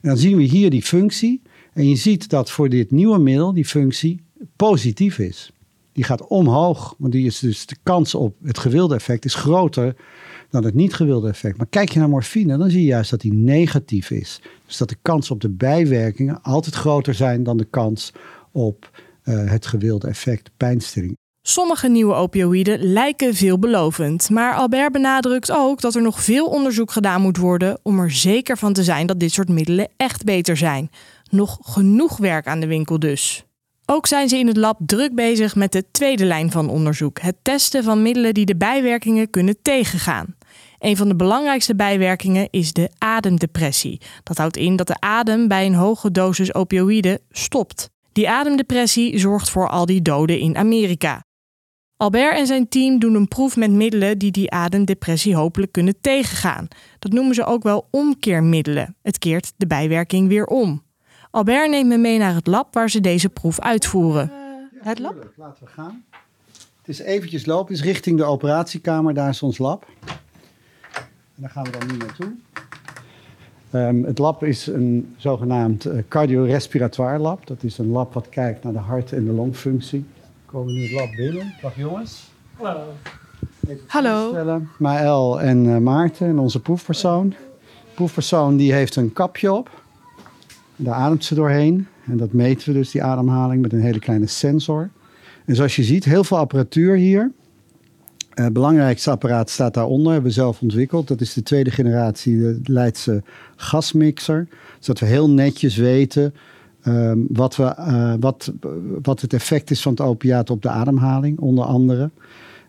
En 0.01 0.09
dan 0.09 0.17
zien 0.17 0.37
we 0.37 0.43
hier 0.43 0.69
die 0.69 0.83
functie. 0.83 1.41
En 1.73 1.89
je 1.89 1.95
ziet 1.95 2.29
dat 2.29 2.51
voor 2.51 2.69
dit 2.69 2.91
nieuwe 2.91 3.19
middel 3.19 3.53
die 3.53 3.65
functie 3.65 4.21
positief 4.55 5.19
is 5.19 5.51
die 5.95 6.03
gaat 6.03 6.27
omhoog. 6.27 6.95
Want 6.97 7.13
die 7.13 7.25
is 7.25 7.39
dus 7.39 7.65
de 7.65 7.75
kans 7.83 8.15
op 8.15 8.35
het 8.43 8.57
gewilde 8.57 8.95
effect 8.95 9.25
is 9.25 9.35
groter 9.35 9.95
dan 10.49 10.63
het 10.63 10.73
niet 10.73 10.93
gewilde 10.93 11.29
effect. 11.29 11.57
Maar 11.57 11.67
kijk 11.69 11.91
je 11.91 11.99
naar 11.99 12.09
morfine, 12.09 12.57
dan 12.57 12.69
zie 12.69 12.79
je 12.79 12.85
juist 12.85 13.09
dat 13.09 13.21
die 13.21 13.33
negatief 13.33 14.11
is. 14.11 14.41
Dus 14.65 14.77
dat 14.77 14.89
de 14.89 14.97
kans 15.01 15.31
op 15.31 15.41
de 15.41 15.49
bijwerkingen 15.49 16.41
altijd 16.41 16.75
groter 16.75 17.13
zijn 17.13 17.43
dan 17.43 17.57
de 17.57 17.65
kans 17.65 18.13
op 18.51 18.89
uh, 19.23 19.49
het 19.49 19.65
gewilde 19.65 20.07
effect, 20.07 20.51
pijnstilling. 20.57 21.17
Sommige 21.41 21.87
nieuwe 21.87 22.13
opioïden 22.13 22.79
lijken 22.79 23.35
veelbelovend, 23.35 24.29
maar 24.29 24.55
Albert 24.55 24.91
benadrukt 24.91 25.51
ook 25.51 25.81
dat 25.81 25.95
er 25.95 26.01
nog 26.01 26.23
veel 26.23 26.45
onderzoek 26.45 26.91
gedaan 26.91 27.21
moet 27.21 27.37
worden 27.37 27.79
om 27.83 27.99
er 27.99 28.11
zeker 28.11 28.57
van 28.57 28.73
te 28.73 28.83
zijn 28.83 29.07
dat 29.07 29.19
dit 29.19 29.31
soort 29.31 29.49
middelen 29.49 29.89
echt 29.97 30.23
beter 30.23 30.57
zijn. 30.57 30.89
Nog 31.29 31.57
genoeg 31.61 32.17
werk 32.17 32.47
aan 32.47 32.59
de 32.59 32.67
winkel 32.67 32.99
dus. 32.99 33.45
Ook 33.85 34.07
zijn 34.07 34.29
ze 34.29 34.37
in 34.37 34.47
het 34.47 34.57
lab 34.57 34.79
druk 34.85 35.15
bezig 35.15 35.55
met 35.55 35.71
de 35.71 35.91
tweede 35.91 36.25
lijn 36.25 36.51
van 36.51 36.69
onderzoek: 36.69 37.19
het 37.19 37.35
testen 37.41 37.83
van 37.83 38.01
middelen 38.01 38.33
die 38.33 38.45
de 38.45 38.55
bijwerkingen 38.55 39.29
kunnen 39.29 39.61
tegengaan. 39.61 40.35
Een 40.79 40.97
van 40.97 41.07
de 41.07 41.15
belangrijkste 41.15 41.75
bijwerkingen 41.75 42.47
is 42.51 42.73
de 42.73 42.89
ademdepressie. 42.97 44.01
Dat 44.23 44.37
houdt 44.37 44.57
in 44.57 44.75
dat 44.75 44.87
de 44.87 44.99
adem 44.99 45.47
bij 45.47 45.65
een 45.65 45.73
hoge 45.73 46.11
dosis 46.11 46.53
opioïden 46.53 47.19
stopt. 47.29 47.89
Die 48.11 48.29
ademdepressie 48.29 49.19
zorgt 49.19 49.49
voor 49.49 49.69
al 49.69 49.85
die 49.85 50.01
doden 50.01 50.39
in 50.39 50.57
Amerika. 50.57 51.23
Albert 51.97 52.37
en 52.37 52.47
zijn 52.47 52.67
team 52.67 52.99
doen 52.99 53.15
een 53.15 53.27
proef 53.27 53.55
met 53.55 53.71
middelen 53.71 54.17
die 54.17 54.31
die 54.31 54.51
ademdepressie 54.51 55.35
hopelijk 55.35 55.71
kunnen 55.71 56.01
tegengaan. 56.01 56.67
Dat 56.99 57.11
noemen 57.11 57.35
ze 57.35 57.45
ook 57.45 57.63
wel 57.63 57.87
omkeermiddelen. 57.91 58.95
Het 59.01 59.17
keert 59.17 59.53
de 59.57 59.67
bijwerking 59.67 60.27
weer 60.27 60.45
om. 60.45 60.84
Albert 61.35 61.69
neemt 61.69 61.87
me 61.87 61.97
mee 61.97 62.17
naar 62.17 62.35
het 62.35 62.47
lab 62.47 62.73
waar 62.73 62.89
ze 62.89 63.01
deze 63.01 63.29
proef 63.29 63.59
uitvoeren. 63.59 64.31
Uh, 64.31 64.85
het 64.85 64.99
lab? 64.99 65.31
Laten 65.35 65.63
we 65.65 65.69
gaan. 65.69 66.03
Het 66.51 66.87
is 66.87 66.99
eventjes 66.99 67.45
lopen, 67.45 67.73
het 67.75 67.83
is 67.83 67.91
richting 67.91 68.17
de 68.17 68.23
operatiekamer, 68.23 69.13
daar 69.13 69.29
is 69.29 69.41
ons 69.41 69.57
lab. 69.57 69.85
En 70.05 71.01
daar 71.35 71.49
gaan 71.49 71.63
we 71.63 71.69
dan 71.69 71.87
nu 71.87 71.97
naartoe. 71.97 72.33
Um, 73.71 74.03
het 74.03 74.17
lab 74.17 74.43
is 74.43 74.67
een 74.67 75.15
zogenaamd 75.17 75.85
uh, 75.85 76.01
cardiorespiratoire 76.07 77.19
lab. 77.19 77.47
Dat 77.47 77.63
is 77.63 77.77
een 77.77 77.89
lab 77.89 78.13
wat 78.13 78.29
kijkt 78.29 78.63
naar 78.63 78.73
de 78.73 78.79
hart- 78.79 79.11
en 79.11 79.25
de 79.25 79.31
longfunctie. 79.31 80.05
We 80.45 80.51
komen 80.51 80.73
nu 80.73 80.81
het 80.81 80.91
lab 80.91 81.11
binnen. 81.15 81.53
Dag 81.61 81.75
jongens. 81.75 82.31
Hallo. 83.87 84.33
Hallo. 84.33 84.61
Maël 84.77 85.41
en 85.41 85.65
uh, 85.65 85.77
Maarten 85.77 86.27
en 86.27 86.39
onze 86.39 86.59
proefpersoon. 86.59 87.29
De 87.29 87.35
proefpersoon 87.95 88.57
die 88.57 88.73
heeft 88.73 88.95
een 88.95 89.13
kapje 89.13 89.53
op. 89.53 89.83
Daar 90.75 90.93
ademt 90.93 91.25
ze 91.25 91.35
doorheen. 91.35 91.87
En 92.05 92.17
dat 92.17 92.33
meten 92.33 92.67
we 92.67 92.73
dus, 92.73 92.91
die 92.91 93.03
ademhaling, 93.03 93.61
met 93.61 93.73
een 93.73 93.81
hele 93.81 93.99
kleine 93.99 94.27
sensor. 94.27 94.89
En 95.45 95.55
zoals 95.55 95.75
je 95.75 95.83
ziet, 95.83 96.05
heel 96.05 96.23
veel 96.23 96.37
apparatuur 96.37 96.95
hier. 96.95 97.31
Het 98.29 98.45
uh, 98.45 98.51
belangrijkste 98.51 99.11
apparaat 99.11 99.49
staat 99.49 99.73
daaronder, 99.73 100.11
hebben 100.11 100.29
we 100.29 100.35
zelf 100.35 100.61
ontwikkeld. 100.61 101.07
Dat 101.07 101.21
is 101.21 101.33
de 101.33 101.43
tweede 101.43 101.71
generatie, 101.71 102.37
de 102.37 102.59
Leidse 102.63 103.23
gasmixer. 103.55 104.47
Zodat 104.79 104.99
we 104.99 105.05
heel 105.05 105.29
netjes 105.29 105.75
weten 105.75 106.33
um, 106.87 107.27
wat, 107.29 107.55
we, 107.55 107.63
uh, 107.63 108.13
wat, 108.19 108.53
wat 109.01 109.21
het 109.21 109.33
effect 109.33 109.71
is 109.71 109.81
van 109.81 109.91
het 109.91 110.01
opiaat 110.01 110.49
op 110.49 110.61
de 110.61 110.69
ademhaling, 110.69 111.39
onder 111.39 111.65
andere. 111.65 112.09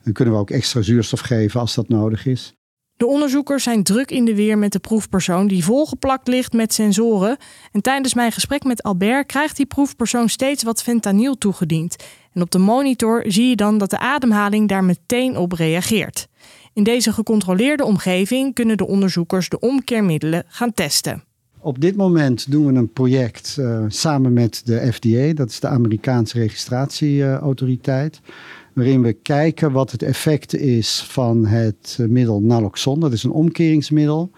Dan 0.05 0.13
kunnen 0.13 0.35
we 0.35 0.41
ook 0.41 0.51
extra 0.51 0.83
zuurstof 0.83 1.21
geven 1.21 1.61
als 1.61 1.75
dat 1.75 1.89
nodig 1.89 2.27
is. 2.27 2.56
De 2.97 3.07
onderzoekers 3.07 3.63
zijn 3.63 3.83
druk 3.83 4.11
in 4.11 4.25
de 4.25 4.35
weer 4.35 4.59
met 4.59 4.73
de 4.73 4.79
proefpersoon 4.79 5.47
die 5.47 5.65
volgeplakt 5.65 6.29
ligt 6.29 6.53
met 6.53 6.73
sensoren. 6.73 7.37
En 7.73 7.81
tijdens 7.81 8.15
mijn 8.15 8.33
gesprek 8.33 8.65
met 8.65 8.83
Albert 8.83 9.27
krijgt 9.27 9.57
die 9.57 9.67
proefpersoon 9.67 10.29
steeds 10.29 10.63
wat 10.63 10.83
fentanyl 10.83 11.39
toegediend. 11.39 11.97
En 12.33 12.43
op 12.43 12.51
de 12.51 12.59
monitor 12.59 13.25
zie 13.27 13.49
je 13.49 13.57
dan 13.57 13.79
dat 13.79 13.91
de 13.91 13.99
ademhaling 13.99 14.69
daar 14.69 14.85
meteen 14.85 15.37
op 15.37 15.53
reageert. 15.53 16.29
In 16.73 16.83
deze 16.83 17.13
gecontroleerde 17.13 17.85
omgeving 17.85 18.55
kunnen 18.55 18.77
de 18.77 18.87
onderzoekers 18.87 19.49
de 19.49 19.61
omkeermiddelen 19.61 20.45
gaan 20.49 20.75
testen. 20.75 21.23
Op 21.59 21.81
dit 21.81 21.97
moment 21.97 22.51
doen 22.51 22.67
we 22.67 22.73
een 22.73 22.93
project 22.93 23.57
uh, 23.61 23.85
samen 23.89 24.33
met 24.33 24.63
de 24.65 24.93
FDA, 24.93 25.33
dat 25.33 25.51
is 25.51 25.61
de 25.61 25.69
Amerikaanse 25.69 26.39
registratieautoriteit 26.39 28.21
waarin 28.77 29.03
we 29.03 29.13
kijken 29.13 29.73
wat 29.73 29.91
het 29.91 30.03
effect 30.03 30.55
is 30.55 31.05
van 31.09 31.47
het 31.47 31.97
eh, 32.01 32.07
middel 32.07 32.41
naloxon. 32.41 33.01
Dat 33.01 33.13
is 33.13 33.23
een 33.23 33.31
omkeringsmiddel 33.31 34.31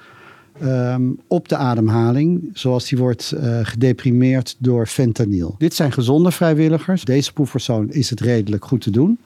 um, 0.63 1.21
op 1.27 1.49
de 1.49 1.57
ademhaling, 1.57 2.51
zoals 2.53 2.89
die 2.89 2.99
wordt 2.99 3.33
uh, 3.35 3.59
gedeprimeerd 3.63 4.57
door 4.59 4.87
fentanyl. 4.87 5.55
Dit 5.59 5.75
zijn 5.75 5.93
gezonde 5.93 6.31
vrijwilligers. 6.31 7.05
Deze 7.05 7.33
proefpersoon 7.33 7.91
is 7.91 8.11
het 8.11 8.21
redelijk 8.21 8.65
goed 8.65 8.81
te 8.81 8.91
doen. 8.91 9.19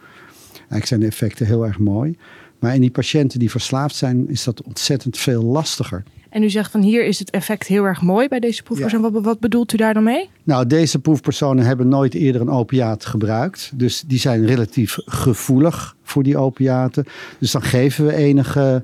Eigenlijk 0.54 0.86
zijn 0.86 1.00
de 1.00 1.06
effecten 1.06 1.46
heel 1.46 1.66
erg 1.66 1.78
mooi. 1.78 2.16
Maar 2.58 2.74
in 2.74 2.80
die 2.80 2.90
patiënten 2.90 3.38
die 3.38 3.50
verslaafd 3.50 3.96
zijn, 3.96 4.28
is 4.28 4.44
dat 4.44 4.62
ontzettend 4.62 5.18
veel 5.18 5.42
lastiger. 5.42 6.02
En 6.32 6.42
u 6.42 6.50
zegt 6.50 6.70
van 6.70 6.80
hier 6.82 7.04
is 7.04 7.18
het 7.18 7.30
effect 7.30 7.66
heel 7.66 7.84
erg 7.84 8.02
mooi 8.02 8.28
bij 8.28 8.40
deze 8.40 8.62
proefpersoon. 8.62 9.00
Wat, 9.00 9.12
wat, 9.22 9.40
bedoelt 9.40 9.72
u 9.72 9.76
daar 9.76 9.94
dan 9.94 10.02
mee? 10.02 10.30
Nou, 10.42 10.66
deze 10.66 10.98
proefpersonen 10.98 11.64
hebben 11.64 11.88
nooit 11.88 12.14
eerder 12.14 12.40
een 12.40 12.50
opiaat 12.50 13.04
gebruikt. 13.04 13.70
Dus 13.74 14.02
die 14.06 14.18
zijn 14.18 14.46
relatief 14.46 14.98
gevoelig 15.04 15.96
voor 16.02 16.22
die 16.22 16.36
opiaten. 16.36 17.04
Dus 17.38 17.50
dan 17.50 17.62
geven 17.62 18.06
we 18.06 18.14
enige 18.14 18.82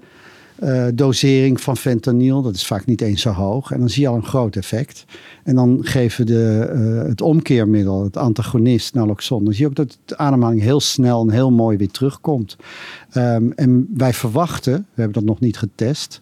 uh, 0.62 0.86
dosering 0.94 1.60
van 1.60 1.76
fentanyl. 1.76 2.42
Dat 2.42 2.54
is 2.54 2.66
vaak 2.66 2.86
niet 2.86 3.00
eens 3.00 3.22
zo 3.22 3.30
hoog. 3.30 3.70
En 3.70 3.78
dan 3.78 3.88
zie 3.88 4.02
je 4.02 4.08
al 4.08 4.16
een 4.16 4.26
groot 4.26 4.56
effect. 4.56 5.04
En 5.44 5.54
dan 5.54 5.78
geven 5.82 6.26
we 6.26 6.32
de, 6.32 6.70
uh, 6.74 7.08
het 7.08 7.20
omkeermiddel, 7.20 8.04
het 8.04 8.16
antagonist 8.16 8.94
naloxon. 8.94 9.44
Dan 9.44 9.52
zie 9.52 9.62
je 9.62 9.68
ook 9.68 9.76
dat 9.76 9.98
de 10.04 10.16
ademhaling 10.16 10.62
heel 10.62 10.80
snel 10.80 11.22
en 11.22 11.30
heel 11.30 11.50
mooi 11.50 11.76
weer 11.76 11.90
terugkomt. 11.90 12.56
Um, 13.14 13.52
en 13.52 13.88
wij 13.96 14.12
verwachten, 14.12 14.74
we 14.74 15.00
hebben 15.00 15.12
dat 15.12 15.30
nog 15.30 15.40
niet 15.40 15.58
getest 15.58 16.20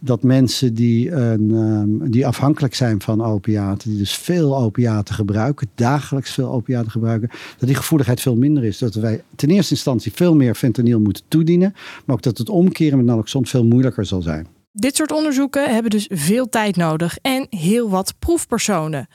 dat 0.00 0.22
mensen 0.22 0.74
die, 0.74 1.10
een, 1.10 1.50
um, 1.50 2.10
die 2.10 2.26
afhankelijk 2.26 2.74
zijn 2.74 3.00
van 3.00 3.24
opiaten, 3.24 3.90
die 3.90 3.98
dus 3.98 4.16
veel 4.16 4.56
opiaten 4.56 5.14
gebruiken, 5.14 5.68
dagelijks 5.74 6.30
veel 6.30 6.52
opiaten 6.52 6.90
gebruiken, 6.90 7.30
dat 7.58 7.68
die 7.68 7.76
gevoeligheid 7.76 8.20
veel 8.20 8.36
minder 8.36 8.64
is. 8.64 8.78
Dat 8.78 8.94
wij 8.94 9.22
ten 9.36 9.50
eerste 9.50 9.74
instantie 9.74 10.12
veel 10.12 10.34
meer 10.34 10.54
fentanyl 10.54 11.00
moeten 11.00 11.22
toedienen, 11.28 11.72
maar 12.04 12.16
ook 12.16 12.22
dat 12.22 12.38
het 12.38 12.48
omkeren 12.48 12.96
met 12.96 13.06
naloxon 13.06 13.46
veel 13.46 13.64
moeilijker 13.64 14.06
zal 14.06 14.22
zijn. 14.22 14.46
Dit 14.72 14.96
soort 14.96 15.12
onderzoeken 15.12 15.72
hebben 15.72 15.90
dus 15.90 16.08
veel 16.12 16.48
tijd 16.48 16.76
nodig 16.76 17.18
en 17.22 17.46
heel 17.50 17.90
wat 17.90 18.14
proefpersonen. 18.18 19.08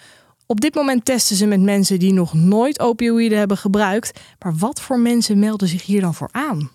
Op 0.45 0.61
dit 0.61 0.75
moment 0.75 1.05
testen 1.05 1.35
ze 1.35 1.45
met 1.45 1.61
mensen 1.61 1.99
die 1.99 2.13
nog 2.13 2.33
nooit 2.33 2.79
opioïden 2.79 3.37
hebben 3.37 3.57
gebruikt. 3.57 4.19
Maar 4.39 4.55
wat 4.55 4.81
voor 4.81 4.99
mensen 4.99 5.39
melden 5.39 5.67
zich 5.67 5.85
hier 5.85 6.01
dan 6.01 6.13
voor 6.13 6.29
aan? 6.31 6.69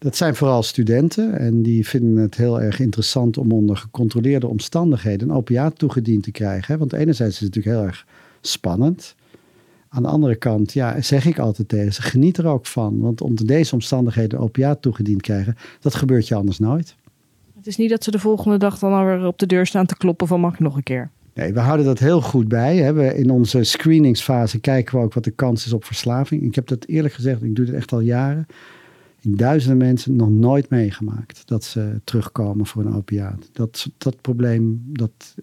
Dat 0.00 0.16
zijn 0.16 0.34
vooral 0.34 0.62
studenten 0.62 1.38
en 1.38 1.62
die 1.62 1.88
vinden 1.88 2.22
het 2.22 2.36
heel 2.36 2.60
erg 2.60 2.80
interessant 2.80 3.38
om 3.38 3.52
onder 3.52 3.76
gecontroleerde 3.76 4.46
omstandigheden 4.46 5.28
een 5.28 5.34
opiaat 5.34 5.78
toegediend 5.78 6.22
te 6.22 6.30
krijgen. 6.30 6.78
Want 6.78 6.92
enerzijds 6.92 7.34
is 7.34 7.40
het 7.40 7.54
natuurlijk 7.54 7.76
heel 7.76 7.86
erg 7.86 8.06
spannend. 8.40 9.14
Aan 9.88 10.02
de 10.02 10.08
andere 10.08 10.34
kant, 10.34 10.72
ja, 10.72 11.00
zeg 11.00 11.26
ik 11.26 11.38
altijd 11.38 11.68
tegen 11.68 11.92
ze, 11.92 12.02
geniet 12.02 12.38
er 12.38 12.46
ook 12.46 12.66
van. 12.66 13.00
Want 13.00 13.20
onder 13.20 13.46
deze 13.46 13.74
omstandigheden 13.74 14.38
opiaat 14.38 14.82
toegediend 14.82 15.22
krijgen, 15.22 15.56
dat 15.80 15.94
gebeurt 15.94 16.28
je 16.28 16.34
anders 16.34 16.58
nooit. 16.58 16.96
Het 17.56 17.66
is 17.66 17.76
niet 17.76 17.90
dat 17.90 18.04
ze 18.04 18.10
de 18.10 18.18
volgende 18.18 18.58
dag 18.58 18.78
dan 18.78 18.92
alweer 18.92 19.26
op 19.26 19.38
de 19.38 19.46
deur 19.46 19.66
staan 19.66 19.86
te 19.86 19.96
kloppen 19.96 20.26
van 20.26 20.40
mag 20.40 20.52
ik 20.52 20.60
nog 20.60 20.76
een 20.76 20.82
keer. 20.82 21.10
Nee, 21.34 21.52
we 21.52 21.60
houden 21.60 21.86
dat 21.86 21.98
heel 21.98 22.20
goed 22.20 22.48
bij. 22.48 22.76
Hè. 22.76 22.92
We, 22.92 23.14
in 23.14 23.30
onze 23.30 23.62
screeningsfase 23.62 24.60
kijken 24.60 24.98
we 24.98 25.04
ook 25.04 25.14
wat 25.14 25.24
de 25.24 25.30
kans 25.30 25.66
is 25.66 25.72
op 25.72 25.84
verslaving. 25.84 26.42
Ik 26.42 26.54
heb 26.54 26.66
dat 26.66 26.84
eerlijk 26.84 27.14
gezegd, 27.14 27.42
ik 27.42 27.54
doe 27.54 27.66
het 27.66 27.74
echt 27.74 27.92
al 27.92 28.00
jaren. 28.00 28.46
In 29.20 29.36
duizenden 29.36 29.78
mensen 29.78 30.16
nog 30.16 30.28
nooit 30.28 30.70
meegemaakt 30.70 31.46
dat 31.46 31.64
ze 31.64 32.00
terugkomen 32.04 32.66
voor 32.66 32.84
een 32.84 32.94
opiaat. 32.94 33.48
Dat, 33.52 33.86
dat 33.98 34.20
probleem 34.20 34.82
dat 34.86 35.34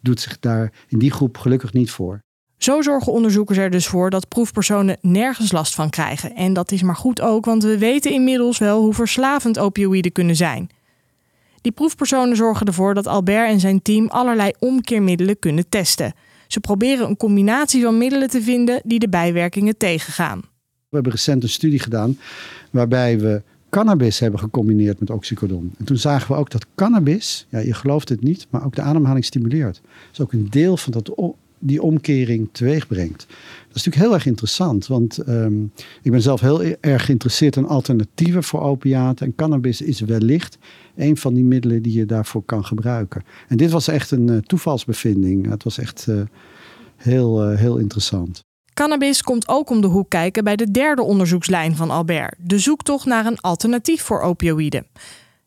doet 0.00 0.20
zich 0.20 0.38
daar 0.38 0.72
in 0.88 0.98
die 0.98 1.10
groep 1.10 1.38
gelukkig 1.38 1.72
niet 1.72 1.90
voor. 1.90 2.22
Zo 2.56 2.82
zorgen 2.82 3.12
onderzoekers 3.12 3.58
er 3.58 3.70
dus 3.70 3.86
voor 3.86 4.10
dat 4.10 4.28
proefpersonen 4.28 4.98
nergens 5.00 5.52
last 5.52 5.74
van 5.74 5.90
krijgen. 5.90 6.34
En 6.34 6.52
dat 6.52 6.72
is 6.72 6.82
maar 6.82 6.96
goed 6.96 7.20
ook, 7.20 7.44
want 7.44 7.62
we 7.62 7.78
weten 7.78 8.12
inmiddels 8.12 8.58
wel 8.58 8.80
hoe 8.80 8.94
verslavend 8.94 9.58
opioïden 9.58 10.12
kunnen 10.12 10.36
zijn. 10.36 10.68
Die 11.60 11.72
proefpersonen 11.72 12.36
zorgen 12.36 12.66
ervoor 12.66 12.94
dat 12.94 13.06
Albert 13.06 13.48
en 13.48 13.60
zijn 13.60 13.82
team 13.82 14.08
allerlei 14.08 14.52
omkeermiddelen 14.58 15.38
kunnen 15.38 15.68
testen. 15.68 16.12
Ze 16.46 16.60
proberen 16.60 17.08
een 17.08 17.16
combinatie 17.16 17.82
van 17.82 17.98
middelen 17.98 18.28
te 18.28 18.42
vinden 18.42 18.80
die 18.84 18.98
de 18.98 19.08
bijwerkingen 19.08 19.76
tegengaan. 19.76 20.42
We 20.94 21.00
hebben 21.00 21.20
recent 21.20 21.42
een 21.42 21.48
studie 21.48 21.78
gedaan 21.78 22.18
waarbij 22.70 23.18
we 23.18 23.42
cannabis 23.70 24.18
hebben 24.18 24.40
gecombineerd 24.40 25.00
met 25.00 25.10
oxycodon. 25.10 25.72
En 25.78 25.84
toen 25.84 25.96
zagen 25.96 26.32
we 26.32 26.38
ook 26.38 26.50
dat 26.50 26.66
cannabis, 26.74 27.46
ja, 27.48 27.58
je 27.58 27.74
gelooft 27.74 28.08
het 28.08 28.22
niet, 28.22 28.46
maar 28.50 28.64
ook 28.64 28.74
de 28.74 28.82
ademhaling 28.82 29.24
stimuleert. 29.24 29.80
Is 30.12 30.20
ook 30.20 30.32
een 30.32 30.46
deel 30.50 30.76
van 30.76 30.92
dat 30.92 31.34
die 31.58 31.82
omkering 31.82 32.48
teweeg 32.52 32.86
brengt. 32.86 33.26
Dat 33.68 33.76
is 33.76 33.84
natuurlijk 33.84 34.04
heel 34.04 34.14
erg 34.14 34.26
interessant, 34.26 34.86
want 34.86 35.18
ehm, 35.18 35.62
ik 36.02 36.10
ben 36.10 36.22
zelf 36.22 36.40
heel 36.40 36.62
erg 36.80 37.04
geïnteresseerd 37.04 37.56
in 37.56 37.66
alternatieven 37.66 38.44
voor 38.44 38.60
opiaten. 38.60 39.26
En 39.26 39.34
cannabis 39.34 39.80
is 39.80 40.00
wellicht 40.00 40.58
een 40.96 41.16
van 41.16 41.34
die 41.34 41.44
middelen 41.44 41.82
die 41.82 41.98
je 41.98 42.06
daarvoor 42.06 42.42
kan 42.42 42.64
gebruiken. 42.64 43.22
En 43.48 43.56
dit 43.56 43.70
was 43.70 43.88
echt 43.88 44.10
een 44.10 44.28
uh, 44.30 44.36
toevalsbevinding. 44.36 45.50
Het 45.50 45.64
was 45.64 45.78
echt 45.78 46.06
uh, 46.08 46.22
heel, 46.96 47.50
uh, 47.50 47.58
heel 47.58 47.76
interessant. 47.76 48.44
Cannabis 48.74 49.22
komt 49.22 49.48
ook 49.48 49.70
om 49.70 49.80
de 49.80 49.86
hoek 49.86 50.10
kijken 50.10 50.44
bij 50.44 50.56
de 50.56 50.70
derde 50.70 51.02
onderzoekslijn 51.02 51.76
van 51.76 51.90
Albert, 51.90 52.34
de 52.38 52.58
zoektocht 52.58 53.06
naar 53.06 53.26
een 53.26 53.40
alternatief 53.40 54.02
voor 54.02 54.20
opioïden. 54.20 54.86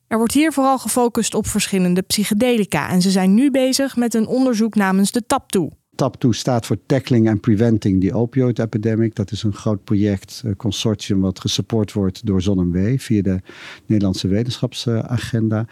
Er 0.08 0.18
wordt 0.18 0.34
hier 0.34 0.54
vooral 0.54 0.78
gefocust 0.78 1.34
op 1.34 1.48
verschillende 1.48 2.02
psychedelica 2.02 2.90
en 2.90 3.02
ze 3.02 3.12
zijn 3.12 3.34
nu 3.34 3.52
bezig 3.52 3.96
met 3.96 4.14
een 4.14 4.28
onderzoek 4.28 4.76
namens 4.76 5.12
de 5.12 5.24
TAP2. 5.24 5.78
TAP2 6.04 6.30
staat 6.30 6.66
voor 6.66 6.78
Tackling 6.86 7.30
and 7.30 7.42
Preventing 7.42 8.02
the 8.02 8.14
Opioid 8.14 8.60
Epidemic. 8.60 9.16
Dat 9.16 9.32
is 9.32 9.44
een 9.44 9.54
groot 9.54 9.84
project, 9.84 10.42
een 10.46 10.56
consortium, 10.56 11.22
wat 11.22 11.40
gesupport 11.40 11.94
wordt 11.94 12.26
door 12.26 12.42
ZonMW 12.42 13.00
via 13.00 13.22
de 13.22 13.40
Nederlandse 13.86 14.28
Wetenschapsagenda. 14.28 15.68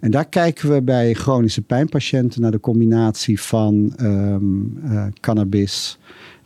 En 0.00 0.10
daar 0.10 0.28
kijken 0.28 0.72
we 0.72 0.82
bij 0.82 1.14
chronische 1.14 1.62
pijnpatiënten 1.62 2.40
naar 2.40 2.50
de 2.50 2.60
combinatie 2.60 3.40
van 3.40 3.92
um, 4.00 4.80
uh, 4.84 5.06
cannabis 5.20 5.98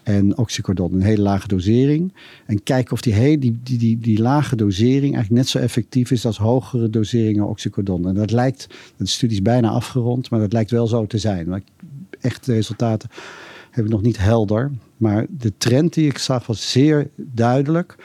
en 0.02 0.38
oxycodon, 0.38 0.92
een 0.92 1.02
hele 1.02 1.22
lage 1.22 1.48
dosering. 1.48 2.12
En 2.46 2.62
kijken 2.62 2.92
of 2.92 3.00
die, 3.00 3.38
die, 3.38 3.58
die, 3.62 3.78
die, 3.78 3.98
die 3.98 4.20
lage 4.20 4.56
dosering 4.56 5.14
eigenlijk 5.14 5.30
net 5.30 5.48
zo 5.48 5.58
effectief 5.58 6.10
is 6.10 6.26
als 6.26 6.38
hogere 6.38 6.90
doseringen 6.90 7.48
oxycodon. 7.48 8.08
En 8.08 8.14
dat 8.14 8.30
lijkt, 8.30 8.66
de 8.96 9.06
studie 9.06 9.36
is 9.36 9.42
bijna 9.42 9.68
afgerond, 9.68 10.30
maar 10.30 10.40
dat 10.40 10.52
lijkt 10.52 10.70
wel 10.70 10.86
zo 10.86 11.06
te 11.06 11.18
zijn. 11.18 11.48
Maar 11.48 11.62
echte 12.20 12.52
resultaten 12.52 13.08
heb 13.70 13.84
ik 13.84 13.90
nog 13.90 14.02
niet 14.02 14.18
helder. 14.18 14.70
Maar 14.96 15.26
de 15.38 15.52
trend 15.58 15.94
die 15.94 16.08
ik 16.08 16.18
zag 16.18 16.46
was 16.46 16.70
zeer 16.70 17.10
duidelijk. 17.16 17.96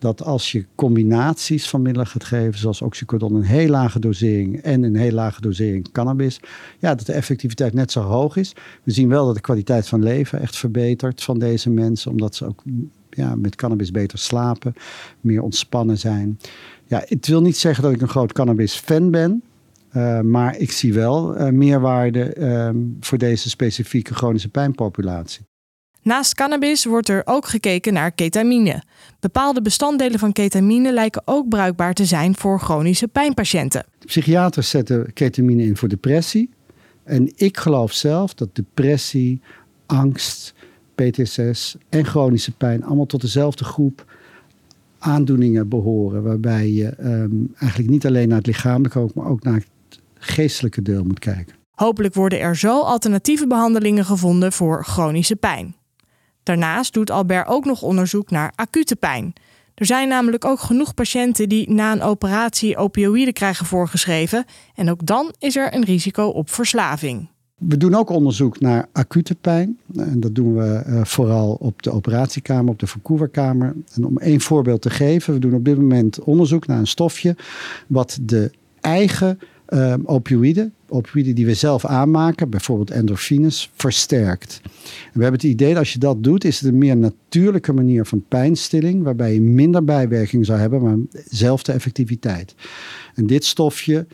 Dat 0.00 0.22
als 0.22 0.52
je 0.52 0.66
combinaties 0.74 1.68
van 1.68 1.82
middelen 1.82 2.06
gaat 2.06 2.24
geven, 2.24 2.58
zoals 2.58 2.82
oxycodon, 2.82 3.34
een 3.34 3.42
heel 3.42 3.68
lage 3.68 3.98
dosering 3.98 4.60
en 4.60 4.82
een 4.82 4.96
heel 4.96 5.12
lage 5.12 5.40
dosering 5.40 5.92
cannabis, 5.92 6.40
ja, 6.78 6.94
dat 6.94 7.06
de 7.06 7.12
effectiviteit 7.12 7.74
net 7.74 7.92
zo 7.92 8.00
hoog 8.00 8.36
is. 8.36 8.52
We 8.82 8.92
zien 8.92 9.08
wel 9.08 9.26
dat 9.26 9.34
de 9.34 9.40
kwaliteit 9.40 9.88
van 9.88 10.02
leven 10.02 10.40
echt 10.40 10.56
verbetert 10.56 11.22
van 11.22 11.38
deze 11.38 11.70
mensen, 11.70 12.10
omdat 12.10 12.34
ze 12.34 12.46
ook 12.46 12.62
ja, 13.10 13.34
met 13.34 13.56
cannabis 13.56 13.90
beter 13.90 14.18
slapen, 14.18 14.74
meer 15.20 15.42
ontspannen 15.42 15.98
zijn. 15.98 16.38
Ja, 16.86 17.02
het 17.06 17.26
wil 17.26 17.42
niet 17.42 17.56
zeggen 17.56 17.82
dat 17.82 17.92
ik 17.92 18.00
een 18.00 18.08
groot 18.08 18.32
cannabis-fan 18.32 19.10
ben. 19.10 19.42
Uh, 19.96 20.20
maar 20.20 20.56
ik 20.56 20.72
zie 20.72 20.94
wel 20.94 21.36
uh, 21.36 21.48
meerwaarde 21.48 22.36
uh, 22.38 22.70
voor 23.00 23.18
deze 23.18 23.48
specifieke 23.48 24.14
chronische 24.14 24.48
pijnpopulatie. 24.48 25.48
Naast 26.02 26.34
cannabis 26.34 26.84
wordt 26.84 27.08
er 27.08 27.22
ook 27.24 27.46
gekeken 27.46 27.92
naar 27.92 28.10
ketamine. 28.10 28.82
Bepaalde 29.20 29.62
bestanddelen 29.62 30.18
van 30.18 30.32
ketamine 30.32 30.92
lijken 30.92 31.22
ook 31.24 31.48
bruikbaar 31.48 31.94
te 31.94 32.04
zijn 32.04 32.36
voor 32.36 32.60
chronische 32.60 33.08
pijnpatiënten. 33.08 33.84
De 33.98 34.06
psychiaters 34.06 34.70
zetten 34.70 35.12
ketamine 35.12 35.62
in 35.62 35.76
voor 35.76 35.88
depressie. 35.88 36.50
En 37.04 37.32
ik 37.36 37.56
geloof 37.56 37.92
zelf 37.92 38.34
dat 38.34 38.48
depressie, 38.52 39.40
angst, 39.86 40.54
PTSS 40.94 41.76
en 41.88 42.04
chronische 42.04 42.52
pijn 42.52 42.84
allemaal 42.84 43.06
tot 43.06 43.20
dezelfde 43.20 43.64
groep 43.64 44.04
aandoeningen 44.98 45.68
behoren. 45.68 46.22
Waarbij 46.22 46.70
je 46.70 46.94
um, 47.00 47.52
eigenlijk 47.58 47.90
niet 47.90 48.06
alleen 48.06 48.28
naar 48.28 48.38
het 48.38 48.46
lichamelijke, 48.46 49.08
maar 49.14 49.26
ook 49.26 49.42
naar 49.42 49.54
het 49.54 50.00
geestelijke 50.14 50.82
deel 50.82 51.04
moet 51.04 51.18
kijken. 51.18 51.54
Hopelijk 51.74 52.14
worden 52.14 52.40
er 52.40 52.56
zo 52.56 52.80
alternatieve 52.80 53.46
behandelingen 53.46 54.04
gevonden 54.04 54.52
voor 54.52 54.84
chronische 54.84 55.36
pijn. 55.36 55.74
Daarnaast 56.42 56.92
doet 56.92 57.10
Albert 57.10 57.48
ook 57.48 57.64
nog 57.64 57.82
onderzoek 57.82 58.30
naar 58.30 58.52
acute 58.54 58.96
pijn. 58.96 59.32
Er 59.74 59.86
zijn 59.86 60.08
namelijk 60.08 60.44
ook 60.44 60.60
genoeg 60.60 60.94
patiënten 60.94 61.48
die 61.48 61.70
na 61.70 61.92
een 61.92 62.02
operatie 62.02 62.76
opioïden 62.76 63.32
krijgen 63.32 63.66
voorgeschreven. 63.66 64.44
En 64.74 64.90
ook 64.90 65.06
dan 65.06 65.34
is 65.38 65.56
er 65.56 65.74
een 65.74 65.84
risico 65.84 66.26
op 66.26 66.50
verslaving. 66.50 67.28
We 67.60 67.76
doen 67.76 67.94
ook 67.94 68.10
onderzoek 68.10 68.60
naar 68.60 68.88
acute 68.92 69.34
pijn. 69.34 69.78
En 69.96 70.20
dat 70.20 70.34
doen 70.34 70.54
we 70.54 70.84
uh, 70.86 71.04
vooral 71.04 71.56
op 71.60 71.82
de 71.82 71.90
operatiekamer, 71.90 72.72
op 72.72 72.78
de 72.78 72.86
verkoeverkamer. 72.86 73.74
En 73.94 74.04
om 74.04 74.18
één 74.18 74.40
voorbeeld 74.40 74.82
te 74.82 74.90
geven, 74.90 75.34
we 75.34 75.40
doen 75.40 75.54
op 75.54 75.64
dit 75.64 75.76
moment 75.76 76.20
onderzoek 76.20 76.66
naar 76.66 76.78
een 76.78 76.86
stofje 76.86 77.36
wat 77.86 78.18
de 78.22 78.50
eigen 78.80 79.38
uh, 79.70 79.94
opioïden, 80.04 80.72
opioïden 80.88 81.34
die 81.34 81.46
we 81.46 81.54
zelf 81.54 81.84
aanmaken, 81.84 82.50
bijvoorbeeld 82.50 82.90
endorfines, 82.90 83.70
versterkt. 83.74 84.60
We 85.12 85.22
hebben 85.22 85.40
het 85.40 85.42
idee 85.42 85.68
dat 85.68 85.78
als 85.78 85.92
je 85.92 85.98
dat 85.98 86.22
doet, 86.22 86.44
is 86.44 86.60
het 86.60 86.68
een 86.68 86.78
meer 86.78 86.96
natuurlijke 86.96 87.72
manier 87.72 88.04
van 88.04 88.24
pijnstilling, 88.28 89.02
waarbij 89.02 89.34
je 89.34 89.40
minder 89.40 89.84
bijwerking 89.84 90.46
zou 90.46 90.58
hebben, 90.58 90.82
maar 90.82 90.96
dezelfde 91.28 91.72
effectiviteit. 91.72 92.54
En 93.14 93.26
dit 93.26 93.44
stofje 93.44 94.06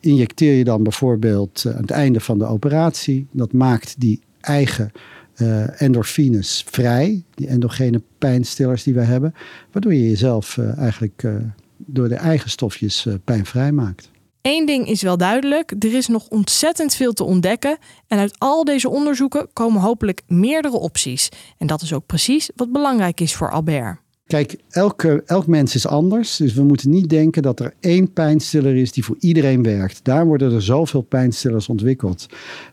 injecteer 0.00 0.54
je 0.54 0.64
dan 0.64 0.82
bijvoorbeeld 0.82 1.64
uh, 1.66 1.74
aan 1.74 1.80
het 1.80 1.90
einde 1.90 2.20
van 2.20 2.38
de 2.38 2.44
operatie. 2.44 3.26
Dat 3.30 3.52
maakt 3.52 3.94
die 3.98 4.20
eigen 4.40 4.92
uh, 5.36 5.80
endorfines 5.82 6.64
vrij, 6.66 7.22
die 7.34 7.46
endogene 7.46 8.02
pijnstillers 8.18 8.82
die 8.82 8.94
we 8.94 9.02
hebben, 9.02 9.34
waardoor 9.72 9.94
je 9.94 10.08
jezelf 10.08 10.56
uh, 10.56 10.78
eigenlijk 10.78 11.28
door 11.76 12.08
de 12.08 12.14
eigen 12.14 12.50
stofjes 12.50 13.06
pijnvrij 13.24 13.72
maakt. 13.72 14.10
Eén 14.46 14.66
ding 14.66 14.88
is 14.88 15.02
wel 15.02 15.16
duidelijk: 15.16 15.72
er 15.78 15.94
is 15.94 16.06
nog 16.06 16.28
ontzettend 16.28 16.94
veel 16.94 17.12
te 17.12 17.24
ontdekken. 17.24 17.78
En 18.06 18.18
uit 18.18 18.34
al 18.38 18.64
deze 18.64 18.88
onderzoeken 18.88 19.48
komen 19.52 19.80
hopelijk 19.80 20.22
meerdere 20.26 20.76
opties. 20.76 21.28
En 21.58 21.66
dat 21.66 21.82
is 21.82 21.92
ook 21.92 22.06
precies 22.06 22.50
wat 22.56 22.72
belangrijk 22.72 23.20
is 23.20 23.34
voor 23.34 23.50
Albert. 23.50 23.98
Kijk, 24.26 24.56
elke, 24.70 25.22
elk 25.26 25.46
mens 25.46 25.74
is 25.74 25.86
anders. 25.86 26.36
Dus 26.36 26.54
we 26.54 26.62
moeten 26.62 26.90
niet 26.90 27.08
denken 27.08 27.42
dat 27.42 27.60
er 27.60 27.74
één 27.80 28.12
pijnstiller 28.12 28.76
is 28.76 28.92
die 28.92 29.04
voor 29.04 29.16
iedereen 29.18 29.62
werkt. 29.62 30.00
Daar 30.02 30.26
worden 30.26 30.52
er 30.52 30.62
zoveel 30.62 31.02
pijnstillers 31.02 31.68
ontwikkeld. 31.68 32.26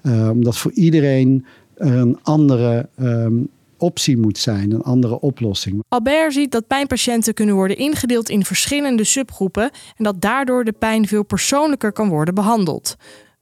Uh, 0.03 0.29
omdat 0.29 0.57
voor 0.57 0.71
iedereen 0.71 1.45
een 1.75 2.19
andere 2.21 2.89
um, 2.99 3.49
optie 3.83 4.17
moet 4.17 4.37
zijn, 4.37 4.71
een 4.71 4.81
andere 4.81 5.19
oplossing. 5.19 5.83
Albert 5.89 6.33
ziet 6.33 6.51
dat 6.51 6.67
pijnpatiënten 6.67 7.33
kunnen 7.33 7.55
worden 7.55 7.77
ingedeeld 7.77 8.29
in 8.29 8.45
verschillende 8.45 9.03
subgroepen 9.03 9.71
en 9.97 10.03
dat 10.03 10.21
daardoor 10.21 10.63
de 10.63 10.71
pijn 10.71 11.07
veel 11.07 11.23
persoonlijker 11.23 11.91
kan 11.91 12.09
worden 12.09 12.35
behandeld. 12.35 12.95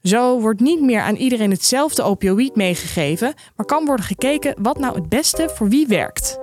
Zo 0.04 0.40
wordt 0.40 0.60
niet 0.60 0.82
meer 0.82 1.02
aan 1.02 1.16
iedereen 1.16 1.52
hetzelfde 1.52 2.02
opioïd 2.04 2.56
meegegeven, 2.56 3.34
maar 3.56 3.66
kan 3.66 3.86
worden 3.86 4.06
gekeken 4.06 4.56
wat 4.62 4.80
nou 4.80 4.96
het 4.96 5.10
beste 5.10 5.50
voor 5.54 5.70
wie 5.70 5.88
werkt. 5.88 6.40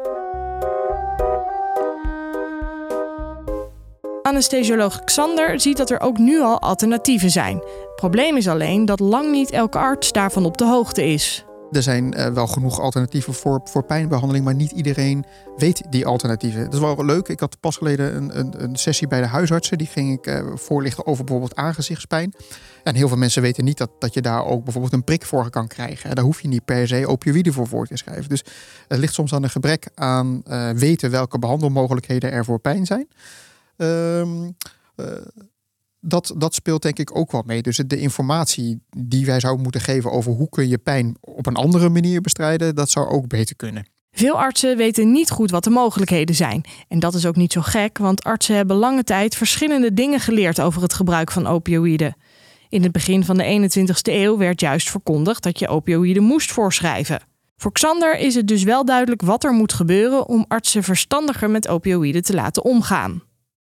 Anesthesioloog 4.23 5.05
Xander 5.05 5.61
ziet 5.61 5.77
dat 5.77 5.91
er 5.91 6.01
ook 6.01 6.19
nu 6.19 6.41
al 6.41 6.61
alternatieven 6.61 7.31
zijn. 7.31 7.57
Het 7.57 7.97
probleem 7.97 8.37
is 8.37 8.49
alleen 8.49 8.85
dat 8.85 9.01
lang 9.01 9.31
niet 9.31 9.51
elke 9.51 9.79
arts 9.79 10.13
daarvan 10.13 10.45
op 10.45 10.59
de 10.59 10.65
hoogte 10.65 11.05
is. 11.05 11.45
Er 11.73 11.83
zijn 11.83 12.19
uh, 12.19 12.27
wel 12.27 12.47
genoeg 12.47 12.81
alternatieven 12.81 13.35
voor, 13.35 13.61
voor 13.65 13.85
pijnbehandeling, 13.85 14.45
maar 14.45 14.55
niet 14.55 14.71
iedereen 14.71 15.25
weet 15.57 15.83
die 15.91 16.07
alternatieven. 16.07 16.65
Dat 16.65 16.75
is 16.75 16.81
wel 16.81 17.05
leuk. 17.05 17.29
Ik 17.29 17.41
had 17.41 17.61
pas 17.61 17.77
geleden 17.77 18.17
een, 18.17 18.39
een, 18.39 18.63
een 18.63 18.77
sessie 18.77 19.09
bij 19.09 19.21
de 19.21 19.27
huisartsen. 19.27 19.79
Die 19.79 19.87
ging 19.87 20.13
ik 20.13 20.27
uh, 20.27 20.47
voorlichten 20.55 21.07
over 21.07 21.25
bijvoorbeeld 21.25 21.57
aangezichtspijn. 21.57 22.35
En 22.83 22.95
heel 22.95 23.09
veel 23.09 23.17
mensen 23.17 23.43
weten 23.43 23.65
niet 23.65 23.79
dat, 23.79 23.91
dat 23.99 24.15
je 24.15 24.23
daar 24.23 24.45
ook 24.45 24.65
bijvoorbeeld 24.65 24.93
een 24.93 25.05
prik 25.05 25.25
voor 25.25 25.51
kan 25.51 25.67
krijgen. 25.67 26.09
En 26.09 26.15
daar 26.15 26.25
hoef 26.25 26.41
je 26.41 26.49
niet 26.49 26.65
per 26.65 26.89
se 26.89 27.07
opioïden 27.07 27.53
voor 27.53 27.67
voor 27.67 27.87
te 27.87 27.97
schrijven. 27.97 28.29
Dus 28.29 28.45
het 28.89 28.99
ligt 28.99 29.15
soms 29.15 29.35
aan 29.35 29.43
een 29.43 29.51
gebrek 29.51 29.89
aan 29.95 30.43
uh, 30.47 30.71
weten 30.71 31.11
welke 31.11 31.39
behandelmogelijkheden 31.39 32.33
er 32.33 32.45
voor 32.45 32.59
pijn 32.59 32.87
zijn. 32.87 33.09
Um, 33.77 34.57
dat, 36.09 36.35
dat 36.37 36.55
speelt 36.55 36.83
denk 36.83 36.99
ik 36.99 37.17
ook 37.17 37.33
wel 37.33 37.43
mee. 37.47 37.63
Dus 37.63 37.77
de 37.87 38.01
informatie 38.01 38.81
die 38.97 39.27
wij 39.27 39.41
zouden 39.41 39.63
moeten 39.63 39.81
geven 39.81 40.11
over 40.11 40.33
hoe 40.33 40.49
kun 40.49 40.69
je 40.69 40.79
pijn 40.79 41.17
op 41.21 41.47
een 41.47 41.57
andere 41.57 41.89
manier 41.89 42.21
bestrijden, 42.21 42.75
dat 42.75 42.91
zou 42.91 43.09
ook 43.09 43.29
beter 43.29 43.57
kunnen. 43.57 43.87
Veel 44.11 44.39
artsen 44.39 44.77
weten 44.77 45.13
niet 45.13 45.31
goed 45.31 45.51
wat 45.51 45.65
de 45.65 45.71
mogelijkheden 45.71 46.35
zijn. 46.35 46.65
En 46.89 46.99
dat 46.99 47.15
is 47.15 47.27
ook 47.27 47.37
niet 47.37 47.53
zo 47.53 47.61
gek, 47.61 47.99
want 47.99 48.25
artsen 48.25 48.57
hebben 48.57 48.77
lange 48.77 49.05
tijd 49.05 49.35
verschillende 49.35 49.95
dingen 49.95 50.21
geleerd 50.21 50.61
over 50.61 50.83
het 50.83 50.95
gebruik 50.95 51.31
van 51.31 51.47
opioïden. 51.47 52.17
In 52.69 52.83
het 52.83 52.93
begin 52.93 53.25
van 53.25 53.37
de 53.37 53.71
21ste 53.71 54.13
eeuw 54.13 54.37
werd 54.37 54.61
juist 54.61 54.91
verkondigd 54.91 55.43
dat 55.43 55.59
je 55.59 55.69
opioïden 55.69 56.23
moest 56.23 56.53
voorschrijven. 56.53 57.21
Voor 57.57 57.73
Xander 57.73 58.19
is 58.19 58.35
het 58.35 58.49
dus 58.49 58.63
wel 58.63 58.85
duidelijk 58.85 59.23
wat 59.23 59.45
er 59.45 59.53
moet 59.53 59.73
gebeuren 59.73 60.27
om 60.27 60.45
artsen 60.49 60.83
verstandiger 60.83 61.51
met 61.51 61.69
opioïden 61.69 62.23
te 62.23 62.35
laten 62.35 62.65
omgaan. 62.65 63.23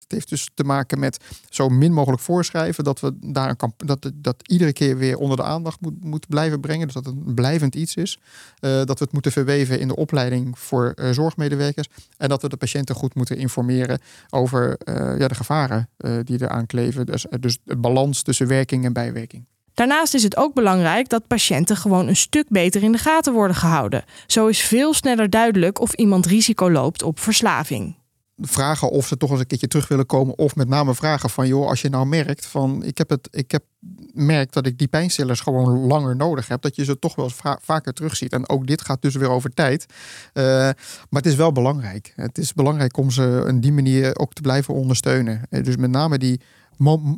Het 0.07 0.15
heeft 0.15 0.29
dus 0.29 0.51
te 0.55 0.65
maken 0.65 0.99
met 0.99 1.25
zo 1.49 1.69
min 1.69 1.93
mogelijk 1.93 2.23
voorschrijven. 2.23 2.85
Dat 2.85 3.01
we 3.01 3.13
daar 3.21 3.49
een 3.49 3.73
dat, 3.77 4.11
dat 4.15 4.37
iedere 4.49 4.73
keer 4.73 4.97
weer 4.97 5.17
onder 5.17 5.37
de 5.37 5.43
aandacht 5.43 5.81
moet, 5.81 6.05
moet 6.05 6.29
blijven 6.29 6.61
brengen. 6.61 6.87
Dus 6.87 6.95
dat 6.95 7.05
het 7.05 7.15
een 7.27 7.35
blijvend 7.35 7.75
iets 7.75 7.95
is. 7.95 8.19
Uh, 8.61 8.71
dat 8.71 8.99
we 8.99 9.05
het 9.05 9.13
moeten 9.13 9.33
verweven 9.33 9.81
in 9.81 9.89
de 9.89 9.97
opleiding 9.97 10.59
voor 10.59 10.93
uh, 10.97 11.11
zorgmedewerkers. 11.11 11.89
En 12.17 12.29
dat 12.29 12.43
we 12.43 12.49
de 12.49 12.57
patiënten 12.57 12.95
goed 12.95 13.15
moeten 13.15 13.37
informeren 13.37 14.01
over 14.31 14.79
uh, 14.85 15.19
ja, 15.19 15.29
de 15.29 15.35
gevaren 15.35 15.89
die 16.23 16.43
eraan 16.43 16.67
kleven. 16.67 17.07
Dus, 17.07 17.27
dus 17.41 17.59
de 17.65 17.77
balans 17.77 18.23
tussen 18.23 18.47
werking 18.47 18.85
en 18.85 18.93
bijwerking. 18.93 19.47
Daarnaast 19.75 20.15
is 20.15 20.23
het 20.23 20.37
ook 20.37 20.55
belangrijk 20.55 21.09
dat 21.09 21.27
patiënten 21.27 21.77
gewoon 21.77 22.09
een 22.09 22.17
stuk 22.17 22.49
beter 22.49 22.83
in 22.83 22.93
de 22.93 22.99
gaten 22.99 23.33
worden 23.33 23.57
gehouden. 23.57 24.05
Zo 24.27 24.47
is 24.47 24.61
veel 24.61 24.95
sneller 24.95 25.31
duidelijk 25.31 25.81
of 25.81 25.93
iemand 25.93 26.27
risico 26.27 26.71
loopt 26.71 27.03
op 27.03 27.21
verslaving 27.21 27.97
vragen 28.37 28.91
of 28.91 29.07
ze 29.07 29.17
toch 29.17 29.31
eens 29.31 29.41
een 29.41 29.47
keertje 29.47 29.69
terug 29.69 29.89
willen 29.89 30.07
komen. 30.07 30.39
Of 30.39 30.57
met 30.57 30.69
name 30.69 30.95
vragen 30.95 31.31
van, 31.31 31.47
joh, 31.47 31.69
als 31.69 31.81
je 31.81 31.89
nou 31.89 32.07
merkt 32.07 32.47
van, 32.47 32.85
ik 32.85 32.99
heb 32.99 33.11
het, 33.11 33.29
ik 33.31 33.51
heb 33.51 33.65
merkt 34.13 34.53
dat 34.53 34.67
ik 34.67 34.79
die 34.79 34.89
pijnstillers 34.89 35.41
gewoon 35.41 35.87
langer 35.87 36.17
nodig 36.17 36.49
heb, 36.49 36.63
dat 36.63 36.77
je 36.77 36.85
ze 36.85 36.99
toch 36.99 37.15
wel 37.15 37.25
eens 37.25 37.41
vaker 37.63 37.93
terugziet. 37.93 38.33
En 38.33 38.49
ook 38.49 38.67
dit 38.67 38.81
gaat 38.83 39.03
dus 39.03 39.15
weer 39.15 39.31
over 39.31 39.51
tijd. 39.55 39.87
Uh, 40.35 40.45
maar 40.45 41.23
het 41.23 41.27
is 41.27 41.35
wel 41.35 41.53
belangrijk. 41.53 42.13
Het 42.17 42.39
is 42.39 42.55
belangrijk 42.55 42.97
om 42.97 43.11
ze 43.11 43.45
op 43.49 43.63
die 43.63 43.73
manier 43.73 44.19
ook 44.19 44.33
te 44.33 44.41
blijven 44.41 44.75
ondersteunen. 44.75 45.43
Eh, 45.51 45.65
dus 45.65 45.77
met 45.77 45.91
name 45.91 46.19
die 46.19 46.41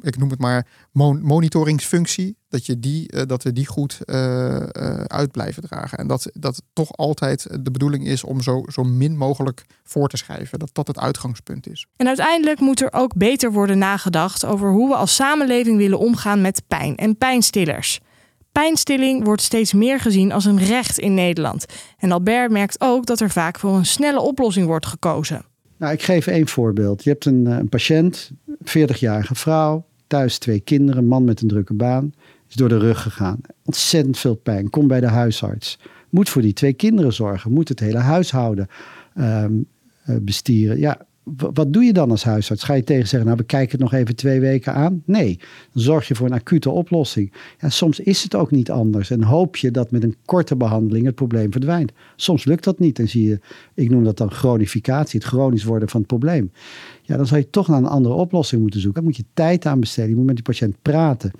ik 0.01 0.19
noem 0.19 0.31
het 0.31 0.39
maar, 0.39 0.67
monitoringsfunctie, 1.23 2.37
dat, 2.49 2.67
je 2.67 2.79
die, 2.79 3.13
uh, 3.15 3.23
dat 3.27 3.43
we 3.43 3.53
die 3.53 3.67
goed 3.67 3.99
uh, 4.05 4.17
uh, 4.17 5.01
uit 5.01 5.31
blijven 5.31 5.63
dragen. 5.63 5.99
En 5.99 6.07
dat, 6.07 6.31
dat 6.33 6.63
toch 6.73 6.97
altijd 6.97 7.65
de 7.65 7.71
bedoeling 7.71 8.07
is 8.07 8.25
om 8.25 8.43
zo, 8.43 8.63
zo 8.67 8.83
min 8.83 9.17
mogelijk 9.17 9.65
voor 9.85 10.09
te 10.09 10.17
schrijven. 10.17 10.59
Dat 10.59 10.71
dat 10.73 10.87
het 10.87 10.99
uitgangspunt 10.99 11.69
is. 11.69 11.87
En 11.97 12.07
uiteindelijk 12.07 12.61
moet 12.61 12.81
er 12.81 12.93
ook 12.93 13.15
beter 13.17 13.53
worden 13.53 13.79
nagedacht 13.79 14.45
over 14.45 14.71
hoe 14.71 14.89
we 14.89 14.95
als 14.95 15.15
samenleving 15.15 15.77
willen 15.77 15.99
omgaan 15.99 16.41
met 16.41 16.63
pijn 16.67 16.97
en 16.97 17.17
pijnstillers. 17.17 18.01
Pijnstilling 18.53 19.25
wordt 19.25 19.43
steeds 19.43 19.73
meer 19.73 20.01
gezien 20.01 20.33
als 20.33 20.45
een 20.45 20.59
recht 20.59 20.99
in 20.99 21.15
Nederland. 21.15 21.67
En 21.99 22.13
Albert 22.13 22.51
merkt 22.51 22.81
ook 22.81 23.07
dat 23.07 23.21
er 23.21 23.31
vaak 23.31 23.59
voor 23.59 23.77
een 23.77 23.87
snelle 23.87 24.21
oplossing 24.21 24.67
wordt 24.67 24.87
gekozen. 24.87 25.45
Nou, 25.79 25.93
ik 25.93 26.03
geef 26.03 26.27
één 26.27 26.49
voorbeeld. 26.49 27.05
Je 27.05 27.11
hebt 27.11 27.25
een, 27.25 27.47
een 27.47 27.69
patiënt, 27.69 28.31
40-jarige 28.69 29.35
vrouw, 29.35 29.87
thuis 30.07 30.39
twee 30.39 30.61
kinderen, 30.61 31.07
man 31.07 31.25
met 31.25 31.41
een 31.41 31.49
drukke 31.49 31.75
baan, 31.75 32.13
is 32.49 32.55
door 32.55 32.69
de 32.69 32.79
rug 32.79 33.03
gegaan. 33.03 33.41
Ontzettend 33.65 34.19
veel 34.19 34.35
pijn, 34.35 34.71
komt 34.71 34.89
bij 34.89 35.01
de 35.01 35.07
huisarts. 35.07 35.79
Moet 36.11 36.29
voor 36.29 36.43
die 36.43 36.53
twee 36.53 36.73
kinderen 36.73 37.13
zorgen, 37.13 37.53
moet 37.53 37.69
het 37.69 37.81
hele 37.81 37.99
huishouden 37.99 38.69
um, 39.19 39.67
bestieren. 40.05 40.79
Ja, 40.79 41.07
wat 41.37 41.73
doe 41.73 41.85
je 41.85 41.93
dan 41.93 42.11
als 42.11 42.25
huisarts? 42.25 42.63
Ga 42.63 42.75
je 42.75 42.85
tegen 42.85 43.09
zeggen, 43.09 43.25
nou 43.25 43.37
bekijk 43.37 43.73
het 43.73 43.81
nog 43.81 43.93
even 43.93 44.17
twee 44.17 44.41
weken 44.41 44.75
aan? 44.75 45.03
Nee, 45.05 45.39
dan 45.73 45.83
zorg 45.83 46.09
je 46.09 46.15
voor 46.15 46.27
een 46.27 46.33
acute 46.33 46.71
oplossing. 46.71 47.33
Ja, 47.61 47.69
soms 47.69 48.01
is 48.01 48.23
het 48.23 48.35
ook 48.35 48.51
niet 48.51 48.71
anders 48.71 49.11
en 49.11 49.23
hoop 49.23 49.57
je 49.57 49.71
dat 49.71 49.91
met 49.91 50.03
een 50.03 50.17
korte 50.25 50.57
behandeling 50.57 51.07
het 51.07 51.15
probleem 51.15 51.53
verdwijnt. 51.53 51.93
Soms 52.17 52.45
lukt 52.45 52.65
dat 52.65 52.79
niet 52.79 52.99
en 52.99 53.09
zie 53.09 53.29
je, 53.29 53.41
ik 53.75 53.91
noem 53.91 54.05
dat 54.05 54.17
dan 54.17 54.31
chronificatie, 54.31 55.21
het 55.21 55.29
chronisch 55.29 55.65
worden 55.65 55.89
van 55.89 56.01
het 56.01 56.09
probleem. 56.09 56.51
Ja, 57.09 57.17
dan 57.17 57.27
zal 57.27 57.39
je 57.39 57.51
toch 57.51 57.69
naar 57.69 57.79
een 57.79 57.87
andere 57.87 58.15
oplossing 58.15 58.61
moeten 58.61 58.81
zoeken. 58.81 59.03
Dan 59.03 59.11
moet 59.11 59.21
je 59.21 59.33
tijd 59.35 59.67
aan 59.67 59.81
besteden, 59.81 60.11
je 60.11 60.17
moet 60.17 60.27
met 60.27 60.35
die 60.35 60.45
patiënt 60.45 60.77
praten. 60.83 61.31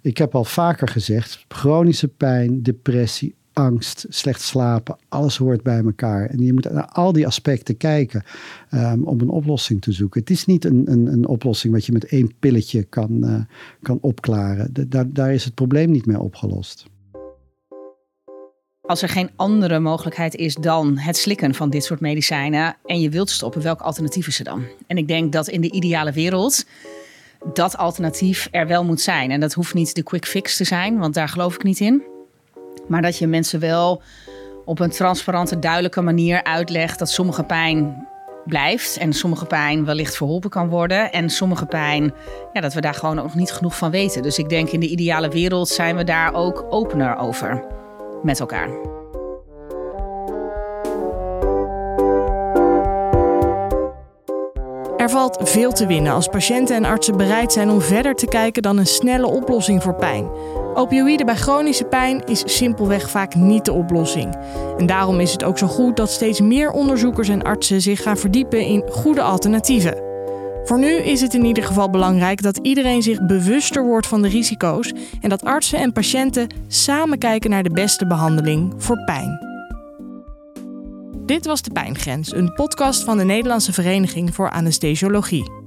Ik 0.00 0.18
heb 0.18 0.34
al 0.34 0.44
vaker 0.44 0.88
gezegd, 0.88 1.44
chronische 1.48 2.08
pijn, 2.08 2.62
depressie, 2.62 3.34
angst, 3.52 4.06
slecht 4.08 4.40
slapen, 4.40 4.96
alles 5.08 5.36
hoort 5.36 5.62
bij 5.62 5.84
elkaar. 5.84 6.26
En 6.26 6.38
je 6.38 6.52
moet 6.52 6.72
naar 6.72 6.86
al 6.86 7.12
die 7.12 7.26
aspecten 7.26 7.76
kijken 7.76 8.22
um, 8.70 9.04
om 9.04 9.20
een 9.20 9.28
oplossing 9.28 9.80
te 9.80 9.92
zoeken. 9.92 10.20
Het 10.20 10.30
is 10.30 10.46
niet 10.46 10.64
een, 10.64 10.92
een, 10.92 11.06
een 11.06 11.26
oplossing 11.26 11.72
wat 11.72 11.86
je 11.86 11.92
met 11.92 12.04
één 12.04 12.32
pilletje 12.38 12.82
kan, 12.82 13.24
uh, 13.24 13.40
kan 13.82 13.98
opklaren. 14.00 14.88
Daar, 14.88 15.12
daar 15.12 15.34
is 15.34 15.44
het 15.44 15.54
probleem 15.54 15.90
niet 15.90 16.06
mee 16.06 16.20
opgelost. 16.20 16.86
Als 18.92 19.02
er 19.02 19.08
geen 19.08 19.30
andere 19.36 19.78
mogelijkheid 19.78 20.34
is 20.34 20.54
dan 20.54 20.98
het 20.98 21.16
slikken 21.16 21.54
van 21.54 21.70
dit 21.70 21.84
soort 21.84 22.00
medicijnen 22.00 22.76
en 22.84 23.00
je 23.00 23.08
wilt 23.08 23.30
stoppen, 23.30 23.62
welk 23.62 23.80
alternatief 23.80 24.26
is 24.26 24.38
er 24.38 24.44
dan? 24.44 24.64
En 24.86 24.96
ik 24.96 25.08
denk 25.08 25.32
dat 25.32 25.48
in 25.48 25.60
de 25.60 25.70
ideale 25.70 26.12
wereld 26.12 26.64
dat 27.52 27.76
alternatief 27.76 28.48
er 28.50 28.66
wel 28.66 28.84
moet 28.84 29.00
zijn. 29.00 29.30
En 29.30 29.40
dat 29.40 29.52
hoeft 29.52 29.74
niet 29.74 29.94
de 29.94 30.02
quick 30.02 30.26
fix 30.26 30.56
te 30.56 30.64
zijn, 30.64 30.98
want 30.98 31.14
daar 31.14 31.28
geloof 31.28 31.54
ik 31.54 31.62
niet 31.62 31.80
in. 31.80 32.02
Maar 32.88 33.02
dat 33.02 33.18
je 33.18 33.26
mensen 33.26 33.60
wel 33.60 34.02
op 34.64 34.78
een 34.78 34.90
transparante, 34.90 35.58
duidelijke 35.58 36.00
manier 36.00 36.44
uitlegt 36.44 36.98
dat 36.98 37.10
sommige 37.10 37.44
pijn 37.44 38.06
blijft 38.44 38.96
en 38.96 39.12
sommige 39.12 39.46
pijn 39.46 39.84
wellicht 39.84 40.16
verholpen 40.16 40.50
kan 40.50 40.68
worden. 40.68 41.12
En 41.12 41.30
sommige 41.30 41.66
pijn, 41.66 42.14
ja, 42.52 42.60
dat 42.60 42.74
we 42.74 42.80
daar 42.80 42.94
gewoon 42.94 43.18
ook 43.18 43.24
nog 43.24 43.34
niet 43.34 43.52
genoeg 43.52 43.76
van 43.76 43.90
weten. 43.90 44.22
Dus 44.22 44.38
ik 44.38 44.48
denk 44.48 44.68
in 44.68 44.80
de 44.80 44.88
ideale 44.88 45.28
wereld 45.28 45.68
zijn 45.68 45.96
we 45.96 46.04
daar 46.04 46.34
ook 46.34 46.66
opener 46.70 47.16
over 47.16 47.80
met 48.22 48.40
elkaar. 48.40 48.68
Er 55.02 55.10
valt 55.10 55.38
veel 55.40 55.72
te 55.72 55.86
winnen 55.86 56.12
als 56.12 56.28
patiënten 56.28 56.76
en 56.76 56.84
artsen 56.84 57.16
bereid 57.16 57.52
zijn 57.52 57.70
om 57.70 57.80
verder 57.80 58.14
te 58.14 58.26
kijken 58.26 58.62
dan 58.62 58.78
een 58.78 58.86
snelle 58.86 59.26
oplossing 59.26 59.82
voor 59.82 59.94
pijn. 59.94 60.30
Opioïden 60.74 61.26
bij 61.26 61.34
chronische 61.34 61.84
pijn 61.84 62.24
is 62.24 62.42
simpelweg 62.44 63.10
vaak 63.10 63.34
niet 63.34 63.64
de 63.64 63.72
oplossing. 63.72 64.36
En 64.78 64.86
daarom 64.86 65.20
is 65.20 65.32
het 65.32 65.44
ook 65.44 65.58
zo 65.58 65.66
goed 65.66 65.96
dat 65.96 66.10
steeds 66.10 66.40
meer 66.40 66.70
onderzoekers 66.70 67.28
en 67.28 67.42
artsen 67.42 67.80
zich 67.80 68.02
gaan 68.02 68.16
verdiepen 68.16 68.60
in 68.60 68.84
goede 68.90 69.22
alternatieven. 69.22 70.11
Voor 70.64 70.78
nu 70.78 70.96
is 70.96 71.20
het 71.20 71.34
in 71.34 71.44
ieder 71.44 71.64
geval 71.64 71.90
belangrijk 71.90 72.42
dat 72.42 72.58
iedereen 72.62 73.02
zich 73.02 73.26
bewuster 73.26 73.84
wordt 73.84 74.06
van 74.06 74.22
de 74.22 74.28
risico's 74.28 74.92
en 75.20 75.28
dat 75.28 75.44
artsen 75.44 75.78
en 75.78 75.92
patiënten 75.92 76.46
samen 76.66 77.18
kijken 77.18 77.50
naar 77.50 77.62
de 77.62 77.70
beste 77.70 78.06
behandeling 78.06 78.74
voor 78.76 79.04
pijn. 79.04 79.50
Dit 81.26 81.46
was 81.46 81.62
De 81.62 81.70
Pijngrens, 81.72 82.34
een 82.34 82.54
podcast 82.54 83.04
van 83.04 83.18
de 83.18 83.24
Nederlandse 83.24 83.72
Vereniging 83.72 84.34
voor 84.34 84.50
Anesthesiologie. 84.50 85.61